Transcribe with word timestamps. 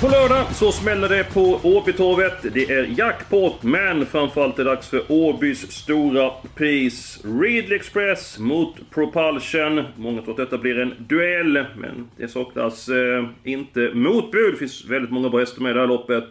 På 0.00 0.08
lördag 0.08 0.46
så 0.54 0.72
smäller 0.72 1.08
det 1.08 1.24
på 1.34 1.60
Åbytorvet. 1.62 2.54
Det 2.54 2.70
är 2.70 2.84
jackpot, 2.98 3.62
men 3.62 4.06
framförallt 4.06 4.58
är 4.58 4.64
det 4.64 4.70
dags 4.70 4.88
för 4.88 5.02
Åbys 5.08 5.72
stora 5.72 6.30
pris. 6.54 7.20
Ridley 7.24 7.76
Express 7.76 8.38
mot 8.38 8.90
Propulsion. 8.90 9.84
Många 9.96 10.22
tror 10.22 10.30
att 10.30 10.36
detta 10.36 10.58
blir 10.58 10.78
en 10.78 10.94
duell, 10.98 11.64
men 11.76 12.10
det 12.16 12.28
saknas 12.28 12.88
eh, 12.88 13.24
inte 13.44 13.90
motbud. 13.94 14.52
Det 14.52 14.56
finns 14.56 14.84
väldigt 14.84 15.10
många 15.10 15.28
bra 15.28 15.40
hästar 15.40 15.62
med 15.62 15.70
i 15.70 15.74
det 15.74 15.80
här 15.80 15.86
loppet. 15.86 16.24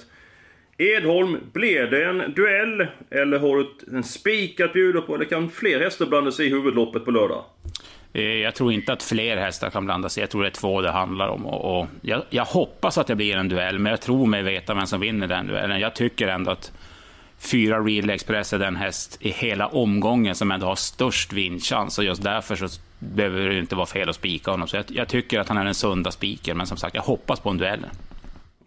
Edholm, 0.78 1.38
blir 1.54 1.88
det 1.88 2.06
en 2.06 2.34
duell? 2.36 2.88
Eller 3.10 3.40
har 3.40 3.58
du 3.58 3.98
en 3.98 4.04
spik 4.04 4.60
att 4.60 4.74
bjuda 4.74 5.02
på? 5.02 5.16
Eller 5.16 5.26
kan 5.26 5.50
fler 5.50 5.80
hästar 5.80 6.06
blanda 6.06 6.32
sig 6.32 6.46
i 6.46 6.50
huvudloppet 6.50 7.06
på 7.06 7.12
lördag? 7.12 7.44
Eh, 8.16 8.22
jag 8.22 8.56
tror 8.56 8.72
inte 8.72 8.94
att 8.94 9.04
fler 9.04 9.38
hästar 9.38 9.70
kan 9.70 9.86
blanda 9.86 10.10
sig. 10.10 10.24
Jag 10.24 10.30
tror 10.30 10.42
det 10.42 10.50
är 10.50 10.52
två 10.52 10.82
det 10.82 10.92
handlar 10.92 11.28
om. 11.28 11.46
Och, 11.46 11.80
och 11.80 11.88
jag, 12.02 12.22
jag, 12.30 12.46
hoppas 12.46 12.98
att 12.98 13.08
det 13.08 13.16
blir 13.16 13.36
en 13.36 13.50
duell, 13.50 13.80
men 13.80 13.90
jag 13.90 14.02
tror 14.02 14.26
mig 14.26 14.44
veta 14.44 14.74
vem 14.74 14.88
som 14.88 15.00
vinner 15.00 15.28
den 15.28 15.48
duellen. 15.48 15.80
Jag 15.80 15.96
tycker 15.96 16.28
ändå 16.28 16.52
att 16.52 16.72
fyra 17.40 17.80
Real 17.80 18.10
Express 18.10 18.54
är 18.54 18.60
den 18.60 18.76
häst 18.76 19.18
i 19.20 19.30
hela 19.30 19.68
omgången 19.68 20.36
som 20.36 20.52
ändå 20.52 20.66
har 20.66 20.76
störst 20.76 21.34
vinstchans. 21.34 21.98
Och 21.98 22.04
just 22.04 22.24
därför 22.24 22.56
så 22.56 22.68
behöver 23.00 23.50
det 23.50 23.60
inte 23.60 23.76
vara 23.76 23.86
fel 23.86 24.10
att 24.10 24.16
spika 24.16 24.52
honom. 24.52 24.68
Så 24.68 24.76
jag, 24.76 24.86
jag 24.88 25.08
tycker 25.08 25.40
att 25.40 25.48
han 25.48 25.58
är 25.58 25.66
den 25.66 25.76
sunda 25.76 26.12
spiken. 26.12 26.58
Men 26.58 26.68
som 26.68 26.78
sagt, 26.78 26.96
jag 26.96 27.02
hoppas 27.02 27.40
på 27.40 27.50
en 27.50 27.58
duell. 27.58 27.86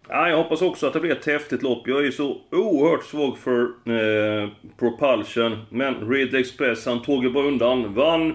Ja, 0.08 0.28
jag 0.28 0.36
hoppas 0.36 0.62
också 0.62 0.86
att 0.86 0.92
det 0.92 1.00
blir 1.00 1.12
ett 1.12 1.26
häftigt 1.26 1.62
lopp. 1.62 1.88
Jag 1.88 1.98
är 1.98 2.04
ju 2.04 2.12
så 2.12 2.36
oerhört 2.50 3.04
svag 3.04 3.38
för 3.38 3.60
eh, 3.62 4.48
Propulsion. 4.78 5.58
Men 5.70 5.94
Real 6.10 6.34
Express, 6.34 6.86
han 6.86 7.02
tog 7.02 7.24
ju 7.24 7.30
bara 7.30 7.46
undan. 7.46 7.94
Vann 7.94 8.34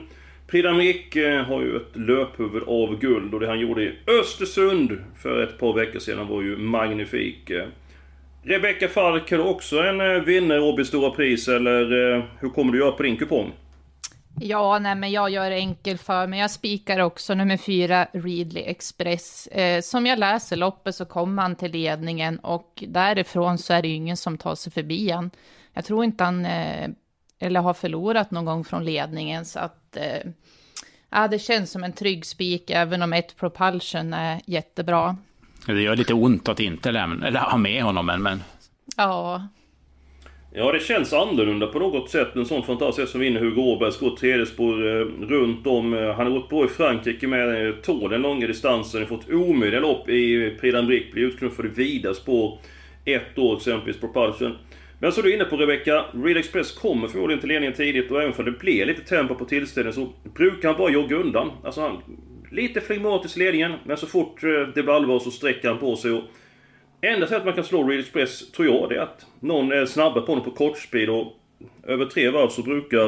Pridamik 0.53 1.15
eh, 1.15 1.43
har 1.43 1.61
ju 1.61 1.77
ett 1.77 1.95
löphuvud 1.95 2.63
av 2.67 2.99
guld 2.99 3.33
och 3.33 3.39
det 3.39 3.47
han 3.47 3.59
gjorde 3.59 3.83
i 3.83 3.93
Östersund 4.21 5.03
för 5.15 5.43
ett 5.43 5.59
par 5.59 5.73
veckor 5.73 5.99
sedan 5.99 6.27
var 6.27 6.41
ju 6.41 6.57
magnifik. 6.57 7.49
Eh, 7.49 7.65
Rebecka 8.43 8.87
Falk, 8.87 9.31
har 9.31 9.39
också 9.39 9.79
en 9.79 10.01
eh, 10.01 10.21
vinnare 10.21 10.57
i 10.57 10.61
Åbys 10.61 10.87
Stora 10.87 11.11
Pris 11.11 11.47
eller 11.47 11.85
hur 12.39 12.49
kommer 12.49 12.71
du 12.71 12.79
göra 12.79 12.91
på 12.91 13.03
din 13.03 13.17
kupong? 13.17 13.51
Ja, 14.41 14.79
nej 14.79 14.95
men 14.95 15.11
jag 15.11 15.29
gör 15.29 15.49
det 15.49 15.55
enkelt 15.55 16.01
för 16.01 16.27
mig. 16.27 16.39
Jag 16.39 16.51
spikar 16.51 16.99
också 16.99 17.33
nummer 17.33 17.57
fyra, 17.57 18.07
Readly 18.13 18.61
Express. 18.61 19.47
Eh, 19.47 19.81
som 19.81 20.05
jag 20.05 20.19
läser 20.19 20.55
loppet 20.55 20.95
så 20.95 21.05
kommer 21.05 21.41
han 21.41 21.55
till 21.55 21.71
ledningen 21.71 22.39
och 22.39 22.83
därifrån 22.87 23.57
så 23.57 23.73
är 23.73 23.81
det 23.81 23.87
ju 23.87 23.95
ingen 23.95 24.17
som 24.17 24.37
tar 24.37 24.55
sig 24.55 24.73
förbi 24.73 25.09
han. 25.09 25.31
Jag 25.73 25.85
tror 25.85 26.03
inte 26.03 26.23
han 26.23 26.45
eh, 26.45 26.89
eller 27.39 27.59
har 27.59 27.73
förlorat 27.73 28.31
någon 28.31 28.45
gång 28.45 28.63
från 28.63 28.85
ledningen 28.85 29.45
så 29.45 29.59
att 29.59 29.97
eh, 29.97 30.31
ja, 31.09 31.27
det 31.27 31.39
känns 31.39 31.71
som 31.71 31.83
en 31.83 31.93
trygg 31.93 32.25
spik 32.25 32.69
även 32.69 33.01
om 33.01 33.13
ett 33.13 33.37
propulsion 33.37 34.13
är 34.13 34.41
jättebra. 34.45 35.17
Det 35.65 35.81
gör 35.81 35.95
lite 35.95 36.13
ont 36.13 36.49
att 36.49 36.59
inte 36.59 36.91
lämna, 36.91 37.27
eller 37.27 37.39
ha 37.39 37.57
med 37.57 37.83
honom 37.83 38.05
men, 38.05 38.23
men... 38.23 38.43
Ja. 38.97 39.47
Ja, 40.55 40.71
det 40.71 40.79
känns 40.79 41.13
annorlunda 41.13 41.67
på 41.67 41.79
något 41.79 42.09
sätt. 42.09 42.35
En 42.35 42.45
sån 42.45 42.63
fantastisk 42.63 43.11
som 43.11 43.21
vinner 43.21 43.39
Hugo 43.39 43.61
Åbergs 43.61 43.99
går 43.99 44.15
tredje 44.15 44.45
spår 44.45 44.87
eh, 44.87 45.05
runt 45.05 45.67
om. 45.67 45.93
Eh, 45.93 46.13
han 46.13 46.25
har 46.25 46.39
gått 46.39 46.49
bra 46.49 46.65
i 46.65 46.67
Frankrike 46.67 47.27
med 47.27 47.67
eh, 47.67 47.75
tål 47.75 48.09
den 48.09 48.21
långa 48.21 48.47
distansen. 48.47 49.01
Han 49.01 49.09
har 49.09 49.17
fått 49.17 49.29
omöjliga 49.29 49.79
lopp 49.79 50.09
i 50.09 50.49
Prix 50.61 50.75
d'Amérique. 50.75 51.11
Blir 51.11 51.23
utknuffad 51.23 51.65
i 51.65 51.69
vida 51.69 52.13
spår 52.13 52.59
ett 53.05 53.37
år 53.37 53.57
exempelvis 53.57 54.01
Propulsion. 54.01 54.57
Men 55.03 55.11
som 55.11 55.23
du 55.23 55.29
är 55.29 55.35
inne 55.35 55.45
på 55.45 55.57
Rebecca, 55.57 56.05
Real 56.13 56.37
Express 56.37 56.71
kommer 56.71 57.07
förmodligen 57.07 57.39
till 57.39 57.49
ledningen 57.49 57.75
tidigt 57.75 58.11
och 58.11 58.21
även 58.21 58.33
för 58.33 58.43
det 58.43 58.51
blir 58.51 58.85
lite 58.85 59.01
tempo 59.01 59.35
på 59.35 59.45
tillställningen 59.45 59.93
så 59.93 60.29
brukar 60.33 60.69
han 60.69 60.77
bara 60.77 60.91
jogga 60.91 61.15
undan. 61.15 61.51
Alltså 61.63 61.81
han... 61.81 61.97
Lite 62.51 62.81
flegmatisk 62.81 63.37
i 63.37 63.39
ledningen, 63.39 63.73
men 63.83 63.97
så 63.97 64.07
fort 64.07 64.43
eh, 64.43 64.49
det 64.49 64.83
blir 64.83 64.95
allvar 64.95 65.19
så 65.19 65.31
sträcker 65.31 65.67
han 65.67 65.77
på 65.77 65.95
sig 65.95 66.11
och... 66.11 66.23
Enda 67.01 67.27
sättet 67.27 67.45
man 67.45 67.53
kan 67.53 67.63
slå 67.63 67.83
Real 67.83 67.99
Express, 67.99 68.51
tror 68.51 68.67
jag, 68.67 68.89
det 68.89 68.95
är 68.95 68.99
att 68.99 69.25
någon 69.39 69.71
är 69.71 69.85
snabbare 69.85 70.25
på 70.25 70.31
honom 70.31 70.45
på 70.45 70.51
kortspeed 70.51 71.09
och... 71.09 71.39
Över 71.83 72.05
tre 72.05 72.29
varv 72.29 72.47
så 72.47 72.61
brukar... 72.61 73.07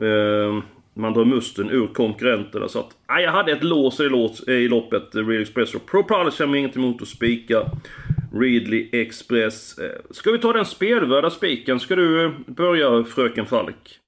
Eh, 0.00 0.62
man 0.94 1.12
drar 1.12 1.24
musten 1.24 1.70
ur 1.70 1.86
konkurrenterna 1.86 2.68
så 2.68 2.78
att... 2.78 2.90
Ah, 3.06 3.18
jag 3.18 3.32
hade 3.32 3.52
ett 3.52 3.64
lås 3.64 4.00
i, 4.00 4.08
lås, 4.08 4.48
i 4.48 4.68
loppet, 4.68 5.14
eh, 5.14 5.26
Real 5.26 5.42
Express 5.42 5.74
och 5.74 5.86
Propulsion 5.86 6.48
har 6.48 6.56
inget 6.56 6.76
emot 6.76 7.02
att 7.02 7.08
spika. 7.08 7.62
Readly 8.34 8.88
Express. 8.92 9.78
Eh, 9.78 10.00
ska 10.10 10.30
vi 10.30 10.38
ta 10.38 10.52
den 10.52 10.66
spelvärda 10.66 11.30
spiken? 11.30 11.80
Ska 11.80 11.96
du 11.96 12.24
eh, 12.24 12.32
börja, 12.46 13.04
fröken 13.04 13.46
Falk? 13.46 14.00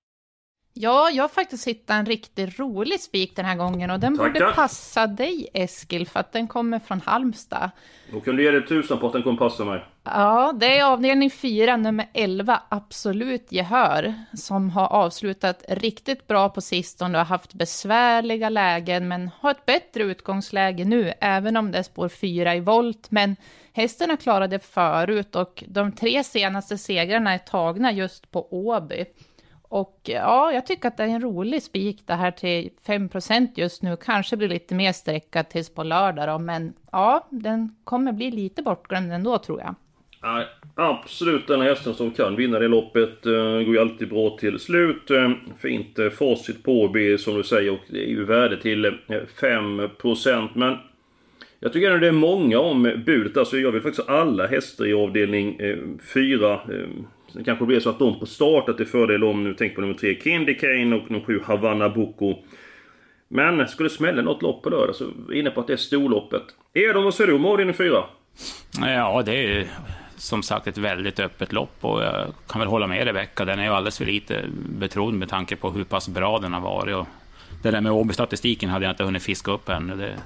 Ja, 0.78 1.10
jag 1.10 1.22
har 1.24 1.28
faktiskt 1.28 1.68
hittat 1.68 1.90
en 1.90 2.06
riktigt 2.06 2.58
rolig 2.58 3.00
spik 3.00 3.36
den 3.36 3.44
här 3.44 3.56
gången 3.56 3.90
och 3.90 4.00
den 4.00 4.18
Tackar. 4.18 4.32
borde 4.32 4.52
passa 4.52 5.06
dig 5.06 5.48
Eskil 5.54 6.06
för 6.06 6.20
att 6.20 6.32
den 6.32 6.48
kommer 6.48 6.78
från 6.78 7.00
Halmstad. 7.00 7.70
Då 8.12 8.20
kan 8.20 8.36
du 8.36 8.44
ge 8.44 8.50
dig 8.50 8.66
tusan 8.66 8.98
på 8.98 9.06
att 9.06 9.12
den 9.12 9.22
kommer 9.22 9.38
passa 9.38 9.64
mig. 9.64 9.84
Ja, 10.04 10.52
det 10.60 10.78
är 10.78 10.84
avdelning 10.84 11.30
4, 11.30 11.76
nummer 11.76 12.08
11, 12.14 12.62
Absolut 12.68 13.52
Gehör, 13.52 14.14
som 14.34 14.70
har 14.70 14.86
avslutat 14.92 15.64
riktigt 15.68 16.26
bra 16.26 16.48
på 16.48 16.60
sistone 16.60 17.18
och 17.18 17.24
har 17.26 17.36
haft 17.36 17.54
besvärliga 17.54 18.48
lägen 18.48 19.08
men 19.08 19.30
har 19.38 19.50
ett 19.50 19.66
bättre 19.66 20.02
utgångsläge 20.02 20.84
nu, 20.84 21.12
även 21.20 21.56
om 21.56 21.72
det 21.72 21.78
är 21.78 21.82
spår 21.82 22.08
4 22.08 22.54
i 22.54 22.60
volt. 22.60 23.10
Men 23.10 23.36
hästen 23.72 24.10
har 24.10 24.16
klarat 24.16 24.50
det 24.50 24.66
förut 24.66 25.36
och 25.36 25.64
de 25.68 25.92
tre 25.92 26.24
senaste 26.24 26.78
segrarna 26.78 27.32
är 27.34 27.38
tagna 27.38 27.92
just 27.92 28.30
på 28.30 28.48
Åby. 28.50 29.04
Och 29.76 30.00
ja, 30.04 30.52
jag 30.52 30.66
tycker 30.66 30.88
att 30.88 30.96
det 30.96 31.02
är 31.02 31.08
en 31.08 31.20
rolig 31.20 31.62
spik 31.62 32.02
det 32.06 32.14
här 32.14 32.30
till 32.30 32.70
5% 32.86 33.48
just 33.54 33.82
nu. 33.82 33.96
Kanske 33.96 34.36
blir 34.36 34.48
lite 34.48 34.74
mer 34.74 34.92
sträckad 34.92 35.48
tills 35.48 35.74
på 35.74 35.82
lördag 35.82 36.28
då, 36.28 36.38
men 36.38 36.72
ja, 36.92 37.28
den 37.30 37.76
kommer 37.84 38.12
bli 38.12 38.30
lite 38.30 38.62
bortglömd 38.62 39.12
ändå 39.12 39.38
tror 39.38 39.60
jag. 39.60 39.74
Nej, 40.22 40.46
absolut 40.74 41.46
den 41.46 41.60
hästen 41.60 41.94
som 41.94 42.10
kan 42.10 42.36
vinna 42.36 42.58
det 42.58 42.68
loppet. 42.68 43.26
Eh, 43.26 43.32
går 43.32 43.74
ju 43.74 43.78
alltid 43.78 44.08
bra 44.08 44.36
till 44.40 44.58
slut. 44.58 45.10
Eh, 45.10 45.30
Fint 45.58 45.98
facit 46.18 46.62
på 46.62 46.82
Åby 46.82 47.18
som 47.18 47.34
du 47.34 47.42
säger 47.42 47.72
och 47.72 47.84
det 47.88 48.04
är 48.04 48.08
ju 48.08 48.24
värde 48.24 48.62
till 48.62 48.84
eh, 48.84 48.90
5% 49.40 50.48
men 50.54 50.76
jag 51.60 51.72
tycker 51.72 51.86
ändå 51.86 51.98
det 51.98 52.08
är 52.08 52.12
många 52.12 52.58
om 52.58 52.82
budet. 53.06 53.36
Alltså 53.36 53.56
jag 53.56 53.72
vill 53.72 53.82
faktiskt 53.82 54.08
ha 54.08 54.20
alla 54.20 54.46
hästar 54.46 54.86
i 54.86 54.94
avdelning 54.94 55.58
4. 56.14 56.60
Det 57.36 57.44
kanske 57.44 57.64
blir 57.64 57.80
så 57.80 57.90
att 57.90 57.98
de 57.98 58.20
på 58.20 58.26
start 58.26 58.68
att 58.68 58.78
det 58.78 58.82
är 58.82 58.86
fördel 58.86 59.24
om, 59.24 59.44
nu 59.44 59.54
tänker 59.54 59.74
på 59.74 59.80
nummer 59.80 59.94
3, 59.94 60.20
Kindy 60.20 60.54
Kane 60.54 60.96
och 60.96 61.10
nummer 61.10 61.24
7, 61.24 61.40
Havanna 61.44 61.88
Boko. 61.88 62.34
Men 63.28 63.68
skulle 63.68 63.88
det 63.88 63.94
smälla 63.94 64.22
något 64.22 64.42
lopp 64.42 64.62
på 64.62 64.70
lördag 64.70 64.94
så 64.94 65.04
är 65.04 65.10
jag 65.28 65.36
inne 65.36 65.50
på 65.50 65.60
att 65.60 65.66
det 65.66 65.72
är 65.72 65.76
storloppet. 65.76 66.42
Edon, 66.74 67.04
vad 67.04 67.14
säger 67.14 67.28
du 67.28 67.36
om 67.36 67.44
avdelning 67.44 67.74
4? 67.74 68.04
Ja, 68.80 69.22
det 69.26 69.32
är 69.32 69.42
ju 69.42 69.66
som 70.16 70.42
sagt 70.42 70.66
ett 70.66 70.78
väldigt 70.78 71.20
öppet 71.20 71.52
lopp 71.52 71.76
och 71.80 72.02
jag 72.02 72.26
kan 72.48 72.58
väl 72.58 72.68
hålla 72.68 72.86
med 72.86 73.04
Rebecka. 73.04 73.44
Den 73.44 73.58
är 73.58 73.64
ju 73.64 73.70
alldeles 73.70 73.98
för 73.98 74.04
lite 74.04 74.44
betrodd 74.78 75.14
med 75.14 75.28
tanke 75.28 75.56
på 75.56 75.70
hur 75.70 75.84
pass 75.84 76.08
bra 76.08 76.38
den 76.38 76.52
har 76.52 76.60
varit. 76.60 76.94
Och 76.94 77.06
det 77.62 77.70
där 77.70 77.80
med 77.80 77.92
Åby-statistiken 77.92 78.70
hade 78.70 78.84
jag 78.84 78.92
inte 78.92 79.04
hunnit 79.04 79.22
fiska 79.22 79.50
upp 79.50 79.68
ännu. 79.68 79.96
Det, 79.96 80.16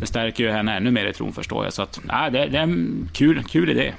det 0.00 0.06
stärker 0.06 0.44
ju 0.44 0.50
henne 0.50 0.76
ännu 0.76 0.90
mer 0.90 1.06
i 1.06 1.12
tron 1.12 1.32
förstår 1.32 1.64
jag. 1.64 1.72
Så 1.72 1.82
att, 1.82 2.00
nej, 2.04 2.30
det, 2.30 2.46
det 2.46 2.58
är 2.58 2.62
en 2.62 3.08
kul, 3.12 3.42
kul 3.42 3.70
idé. 3.70 3.92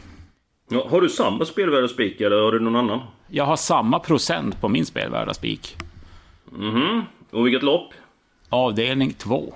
Ja, 0.68 0.88
har 0.90 1.02
du 1.02 1.10
samma 1.10 1.46
spelvärda 1.46 1.88
spik 1.88 2.22
eller 2.22 2.42
har 2.42 2.52
du 2.52 2.60
någon 2.60 2.76
annan? 2.76 3.00
Jag 3.28 3.46
har 3.46 3.56
samma 3.56 4.00
procent 4.00 4.62
på 4.62 4.70
min 4.70 4.86
spelvärda 4.86 5.34
spik. 5.34 5.78
Mhm. 6.52 7.02
Och 7.32 7.46
vilket 7.46 7.64
lopp? 7.64 7.94
Avdelning 8.50 9.14
2. 9.14 9.54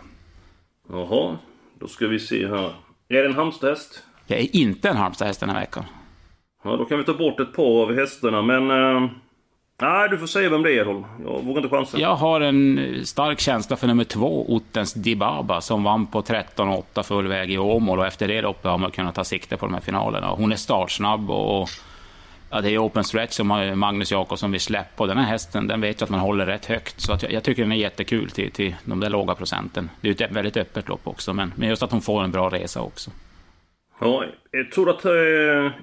Jaha, 0.90 1.38
då 1.80 1.88
ska 1.88 2.08
vi 2.08 2.20
se 2.20 2.48
här. 2.48 2.74
Är 3.10 3.24
det 3.24 3.26
en 3.26 3.36
Halmstadhäst? 3.36 4.04
Jag 4.28 4.40
är 4.40 4.56
inte 4.56 4.90
en 4.90 4.98
Halmstadhäst 4.98 5.40
den 5.40 5.50
här 5.50 5.60
veckan. 5.60 5.86
Ja, 6.64 6.76
då 6.76 6.86
kan 6.86 6.98
vi 6.98 7.04
ta 7.04 7.14
bort 7.14 7.40
ett 7.40 7.54
par 7.54 7.82
av 7.82 7.96
hästarna, 7.96 8.42
men... 8.42 8.72
Uh, 8.72 9.10
nej, 9.82 10.10
du 10.10 10.18
får 10.18 10.28
säga 10.28 10.50
vem 10.50 10.64
det 10.64 10.78
är, 10.78 10.86
Holm. 10.86 11.06
Jag 11.26 11.44
vågar 11.44 11.62
inte 11.62 11.76
chansa. 11.76 12.00
Jag 12.00 12.16
har 12.16 12.42
en 12.42 12.78
eh, 12.78 13.04
stark 13.04 13.40
känsla 13.40 13.76
för 13.76 13.88
nummer 13.88 14.04
två, 14.04 14.56
Ottens 14.56 14.94
Dibaba, 14.94 15.62
som 15.62 15.84
vann 15.84 16.08
på 16.08 16.22
13,8 16.22 17.04
full 17.04 17.28
väg 17.28 17.52
i 17.52 17.58
Åmål. 17.58 18.00
Och 18.00 18.08
efter 18.08 18.28
det 18.28 18.42
loppet 18.42 18.72
har 18.72 18.78
man 18.78 18.92
kunnat 18.92 19.16
ta 19.16 19.24
sikte 19.24 19.58
på 19.58 19.66
de 19.66 19.74
här 19.74 19.82
finalerna. 19.82 20.28
Hon 20.28 20.52
är 20.52 20.56
startsnabb 20.56 21.32
och 21.32 21.70
Ja, 22.52 22.62
det 22.62 22.70
är 22.70 22.86
open 22.86 23.04
stretch 23.04 23.34
som 23.34 23.48
Magnus 23.76 24.12
Jakobsson 24.12 24.52
vill 24.52 24.62
släppa. 24.62 25.04
Och 25.04 25.08
den 25.08 25.18
här 25.18 25.26
hästen 25.26 25.68
den 25.68 25.82
vet 25.82 26.02
ju 26.02 26.04
att 26.04 26.10
man 26.10 26.20
håller 26.20 26.46
rätt 26.46 26.66
högt. 26.66 27.02
Så 27.02 27.14
att 27.14 27.24
jag, 27.24 27.32
jag 27.32 27.44
tycker 27.44 27.62
den 27.62 27.72
är 27.72 27.76
jättekul 27.76 28.30
till, 28.30 28.52
till 28.52 28.76
de 28.86 29.00
där 29.00 29.10
låga 29.10 29.36
procenten. 29.36 29.90
Det 30.02 30.08
är 30.08 30.14
ju 30.14 30.26
ett 30.26 30.32
väldigt 30.32 30.58
öppet 30.58 30.88
lopp 30.88 31.08
också, 31.08 31.34
men, 31.34 31.54
men 31.56 31.70
just 31.70 31.84
att 31.84 31.92
hon 31.92 32.02
får 32.02 32.24
en 32.24 32.32
bra 32.32 32.50
resa 32.50 32.82
också. 32.82 33.12
Ja, 34.00 34.26
jag 34.52 34.72
tror 34.72 34.90
att 34.90 35.06
eh, 35.06 35.12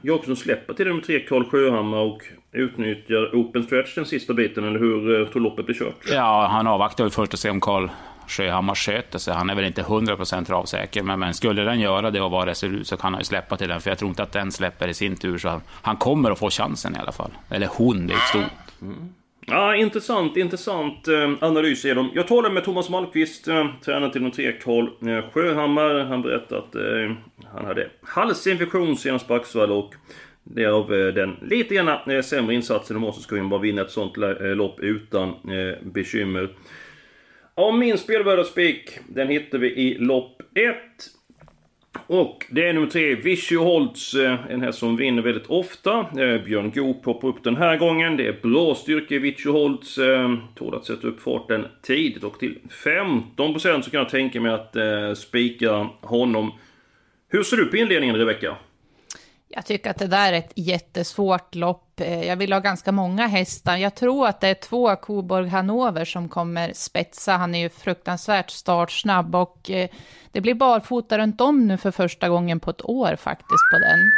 Jakobsson 0.02 0.36
släpper 0.36 0.74
till 0.74 0.86
nummer 0.86 1.02
tre 1.02 1.20
Karl 1.20 1.44
Sjöhammar 1.44 1.98
och 1.98 2.22
utnyttjar 2.52 3.30
open 3.34 3.62
stretch 3.62 3.94
den 3.94 4.06
sista 4.06 4.34
biten, 4.34 4.64
eller 4.64 4.78
hur 4.78 5.20
eh, 5.20 5.28
tror 5.28 5.42
loppet 5.42 5.66
blir 5.66 5.76
kört? 5.76 5.96
Ja, 6.12 6.46
han 6.50 6.66
avvaktar 6.66 7.04
väl 7.04 7.10
först 7.10 7.32
och 7.32 7.38
ser 7.38 7.50
om 7.50 7.60
Karl 7.60 7.88
Sjöhammar 8.28 8.74
sköter 8.74 9.18
sig. 9.18 9.34
Han 9.34 9.50
är 9.50 9.54
väl 9.54 9.64
inte 9.64 9.82
100% 9.82 10.44
travsäker, 10.44 11.02
men, 11.02 11.18
men 11.18 11.34
skulle 11.34 11.62
den 11.62 11.80
göra 11.80 12.10
det 12.10 12.20
och 12.20 12.30
vara 12.30 12.46
resolut 12.46 12.86
så 12.86 12.96
kan 12.96 13.12
han 13.12 13.20
ju 13.20 13.24
släppa 13.24 13.56
till 13.56 13.68
den. 13.68 13.80
För 13.80 13.90
jag 13.90 13.98
tror 13.98 14.08
inte 14.08 14.22
att 14.22 14.32
den 14.32 14.52
släpper 14.52 14.88
i 14.88 14.94
sin 14.94 15.16
tur, 15.16 15.38
så 15.38 15.48
han, 15.48 15.60
han 15.82 15.96
kommer 15.96 16.30
att 16.30 16.38
få 16.38 16.50
chansen 16.50 16.96
i 16.96 16.98
alla 16.98 17.12
fall. 17.12 17.30
Eller 17.50 17.68
hon, 17.72 18.06
det 18.06 18.12
är 18.12 18.16
ett 18.16 18.28
stort. 18.28 18.82
Mm. 18.82 19.08
Ja, 19.48 19.76
intressant, 19.76 20.36
intressant 20.36 21.08
eh, 21.08 21.30
analys 21.40 21.84
är 21.84 21.94
de. 21.94 22.10
Jag 22.14 22.28
talade 22.28 22.54
med 22.54 22.64
Thomas 22.64 22.90
Malmqvist, 22.90 23.48
eh, 23.48 23.66
tränare 23.84 24.12
till 24.12 24.22
de 24.22 24.30
tre 24.30 24.52
Karl 24.52 25.22
Sjöhammar. 25.32 25.94
Han 25.94 26.22
berättade 26.22 26.60
att 26.60 26.74
eh, 26.74 27.16
han 27.52 27.64
hade 27.64 27.90
halsinfektion 28.02 28.96
senast 28.96 29.28
på 29.28 29.34
Axevall 29.34 29.72
och 29.72 29.94
Därav 30.44 30.88
den 30.88 31.36
lite 31.42 31.74
grann 31.74 32.22
sämre 32.22 32.54
insatsen. 32.54 32.94
De 32.94 33.00
måste 33.00 33.22
ska 33.22 33.44
bara 33.44 33.60
vinna 33.60 33.82
ett 33.82 33.90
sånt 33.90 34.16
lopp 34.40 34.80
utan 34.80 35.34
bekymmer. 35.82 36.48
Ja, 37.54 37.72
min 37.72 37.98
spelvärda 37.98 38.44
spik, 38.44 38.98
den 39.08 39.28
hittar 39.28 39.58
vi 39.58 39.68
i 39.68 39.98
lopp 39.98 40.42
1. 40.54 40.76
Och 42.06 42.46
det 42.50 42.68
är 42.68 42.72
nummer 42.72 42.86
tre, 42.86 43.14
Vichy 43.14 43.56
Holtz, 43.56 44.14
eh, 44.14 44.38
en 44.50 44.62
häst 44.62 44.78
som 44.78 44.96
vinner 44.96 45.22
väldigt 45.22 45.46
ofta. 45.46 45.98
Eh, 45.98 46.44
Björn 46.44 46.72
Goop 46.74 47.04
hoppar 47.04 47.28
upp 47.28 47.44
den 47.44 47.56
här 47.56 47.76
gången. 47.76 48.16
Det 48.16 48.26
är 48.26 48.36
bra 48.42 48.74
styrka 48.74 49.14
i 49.14 49.18
Vichy 49.18 49.50
Holtz. 49.50 49.98
Eh, 49.98 50.34
tål 50.54 50.74
att 50.74 50.84
sätta 50.84 51.08
upp 51.08 51.20
farten 51.20 51.66
tidigt 51.82 52.24
och 52.24 52.38
till 52.38 52.58
15% 52.70 53.84
så 53.84 53.90
kan 53.90 54.00
jag 54.00 54.08
tänka 54.08 54.40
mig 54.40 54.52
att 54.52 54.76
spika 55.18 55.88
honom. 56.00 56.52
Hur 57.28 57.42
ser 57.42 57.56
du 57.56 57.66
på 57.66 57.76
inledningen 57.76 58.16
Rebecka? 58.16 58.56
Jag 59.48 59.66
tycker 59.66 59.90
att 59.90 59.98
det 59.98 60.06
där 60.06 60.32
är 60.32 60.38
ett 60.38 60.52
jättesvårt 60.54 61.54
lopp. 61.54 62.00
Eh, 62.00 62.24
jag 62.24 62.36
vill 62.36 62.52
ha 62.52 62.60
ganska 62.60 62.92
många 62.92 63.26
hästar. 63.26 63.76
Jag 63.76 63.94
tror 63.94 64.26
att 64.26 64.40
det 64.40 64.48
är 64.48 64.54
två 64.54 64.96
Coborg 64.96 65.48
Hanover 65.48 66.04
som 66.04 66.28
kommer 66.28 66.72
spetsa. 66.72 67.32
Han 67.32 67.54
är 67.54 67.58
ju 67.58 67.68
fruktansvärt 67.68 68.50
startsnabb 68.50 69.34
och 69.34 69.70
eh, 69.70 69.88
det 70.32 70.40
blir 70.40 70.54
barfota 70.54 71.18
runt 71.18 71.40
om 71.40 71.66
nu 71.68 71.76
för 71.76 71.90
första 71.90 72.28
gången 72.28 72.60
på 72.60 72.70
ett 72.70 72.84
år 72.84 73.16
faktiskt 73.16 73.70
på 73.72 73.78
den. 73.78 74.10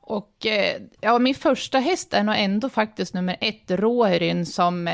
Och 0.00 0.46
eh, 0.46 0.80
ja, 1.00 1.18
min 1.18 1.34
första 1.34 1.78
häst 1.78 2.14
är 2.14 2.22
nog 2.22 2.34
ändå 2.38 2.68
faktiskt 2.68 3.14
nummer 3.14 3.36
ett, 3.40 3.70
Roerin, 3.70 4.46
som 4.46 4.88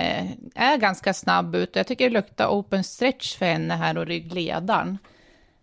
är 0.55 0.77
ganska 0.77 1.15
snabb 1.15 1.55
ut. 1.55 1.77
Jag 1.77 1.87
tycker 1.87 2.05
det 2.05 2.11
luktar 2.11 2.49
open 2.49 2.85
stretch 2.85 3.37
för 3.37 3.47
henne 3.47 3.75
här 3.75 3.99
och 3.99 4.07
ryggledaren. 4.07 4.99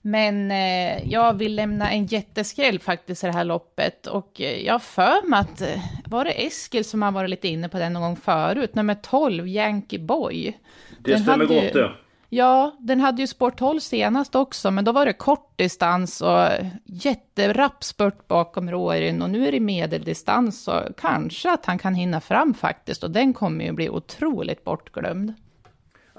Men 0.07 0.51
eh, 0.51 1.11
jag 1.11 1.33
vill 1.33 1.55
lämna 1.55 1.91
en 1.91 2.05
jätteskräll 2.05 2.79
faktiskt 2.79 3.23
i 3.23 3.27
det 3.27 3.33
här 3.33 3.43
loppet. 3.43 4.07
Och 4.07 4.41
eh, 4.41 4.65
jag 4.65 4.81
för 4.81 5.27
mig 5.27 5.39
att, 5.39 5.61
eh, 5.61 5.79
var 6.05 6.25
det 6.25 6.45
Eskil 6.45 6.85
som 6.85 7.01
har 7.01 7.11
varit 7.11 7.29
lite 7.29 7.47
inne 7.47 7.69
på 7.69 7.77
den 7.77 7.93
någon 7.93 8.01
gång 8.01 8.15
förut? 8.15 8.75
Nummer 8.75 8.95
12, 8.95 9.47
Yankee 9.47 9.99
Boy. 9.99 10.57
Det 10.99 11.11
den 11.11 11.19
stämmer 11.19 11.45
gott 11.45 11.73
det. 11.73 11.91
Ja, 12.29 12.75
den 12.79 12.99
hade 12.99 13.21
ju 13.21 13.27
spår 13.27 13.51
12 13.51 13.79
senast 13.79 14.35
också, 14.35 14.71
men 14.71 14.85
då 14.85 14.91
var 14.91 15.05
det 15.05 15.13
kort 15.13 15.57
distans 15.57 16.21
och 16.21 16.47
jätterapp 16.85 17.83
spurt 17.83 18.27
bakom 18.27 18.71
Råryn 18.71 19.21
och 19.21 19.29
nu 19.29 19.47
är 19.47 19.51
det 19.51 19.59
medeldistans 19.59 20.63
så 20.63 20.81
kanske 20.97 21.51
att 21.51 21.65
han 21.65 21.77
kan 21.77 21.95
hinna 21.95 22.21
fram 22.21 22.53
faktiskt 22.53 23.03
och 23.03 23.11
den 23.11 23.33
kommer 23.33 23.65
ju 23.65 23.71
bli 23.71 23.89
otroligt 23.89 24.63
bortglömd. 24.63 25.33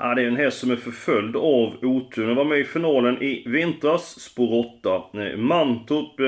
Ja, 0.00 0.14
det 0.14 0.22
är 0.22 0.26
en 0.26 0.36
häst 0.36 0.58
som 0.58 0.70
är 0.70 0.76
förföljd 0.76 1.36
av 1.36 1.76
otur. 1.82 2.26
Den 2.26 2.36
var 2.36 2.44
med 2.44 2.58
i 2.58 2.64
finalen 2.64 3.22
i 3.22 3.42
vintras, 3.46 4.20
spår 4.20 4.66
8. 4.82 5.02
Eh, 5.14 5.36
Mantorp, 5.36 6.20
eh, 6.20 6.24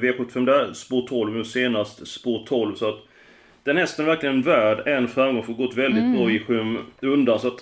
V75 0.00 0.46
där, 0.46 0.72
spår 0.72 1.06
12. 1.08 1.32
Nu 1.32 1.44
senast 1.44 2.06
spår 2.06 2.44
12. 2.46 2.74
Så 2.74 2.88
att 2.88 2.98
den 3.64 3.76
hästen 3.76 4.04
är 4.04 4.08
verkligen 4.08 4.42
värd 4.42 4.82
en 4.86 5.08
framgång, 5.08 5.42
för 5.42 5.52
gått 5.52 5.76
väldigt 5.76 6.02
mm. 6.02 6.16
bra 6.16 6.30
i 6.30 6.38
skymundan. 6.38 7.38
Så 7.38 7.48
att 7.48 7.60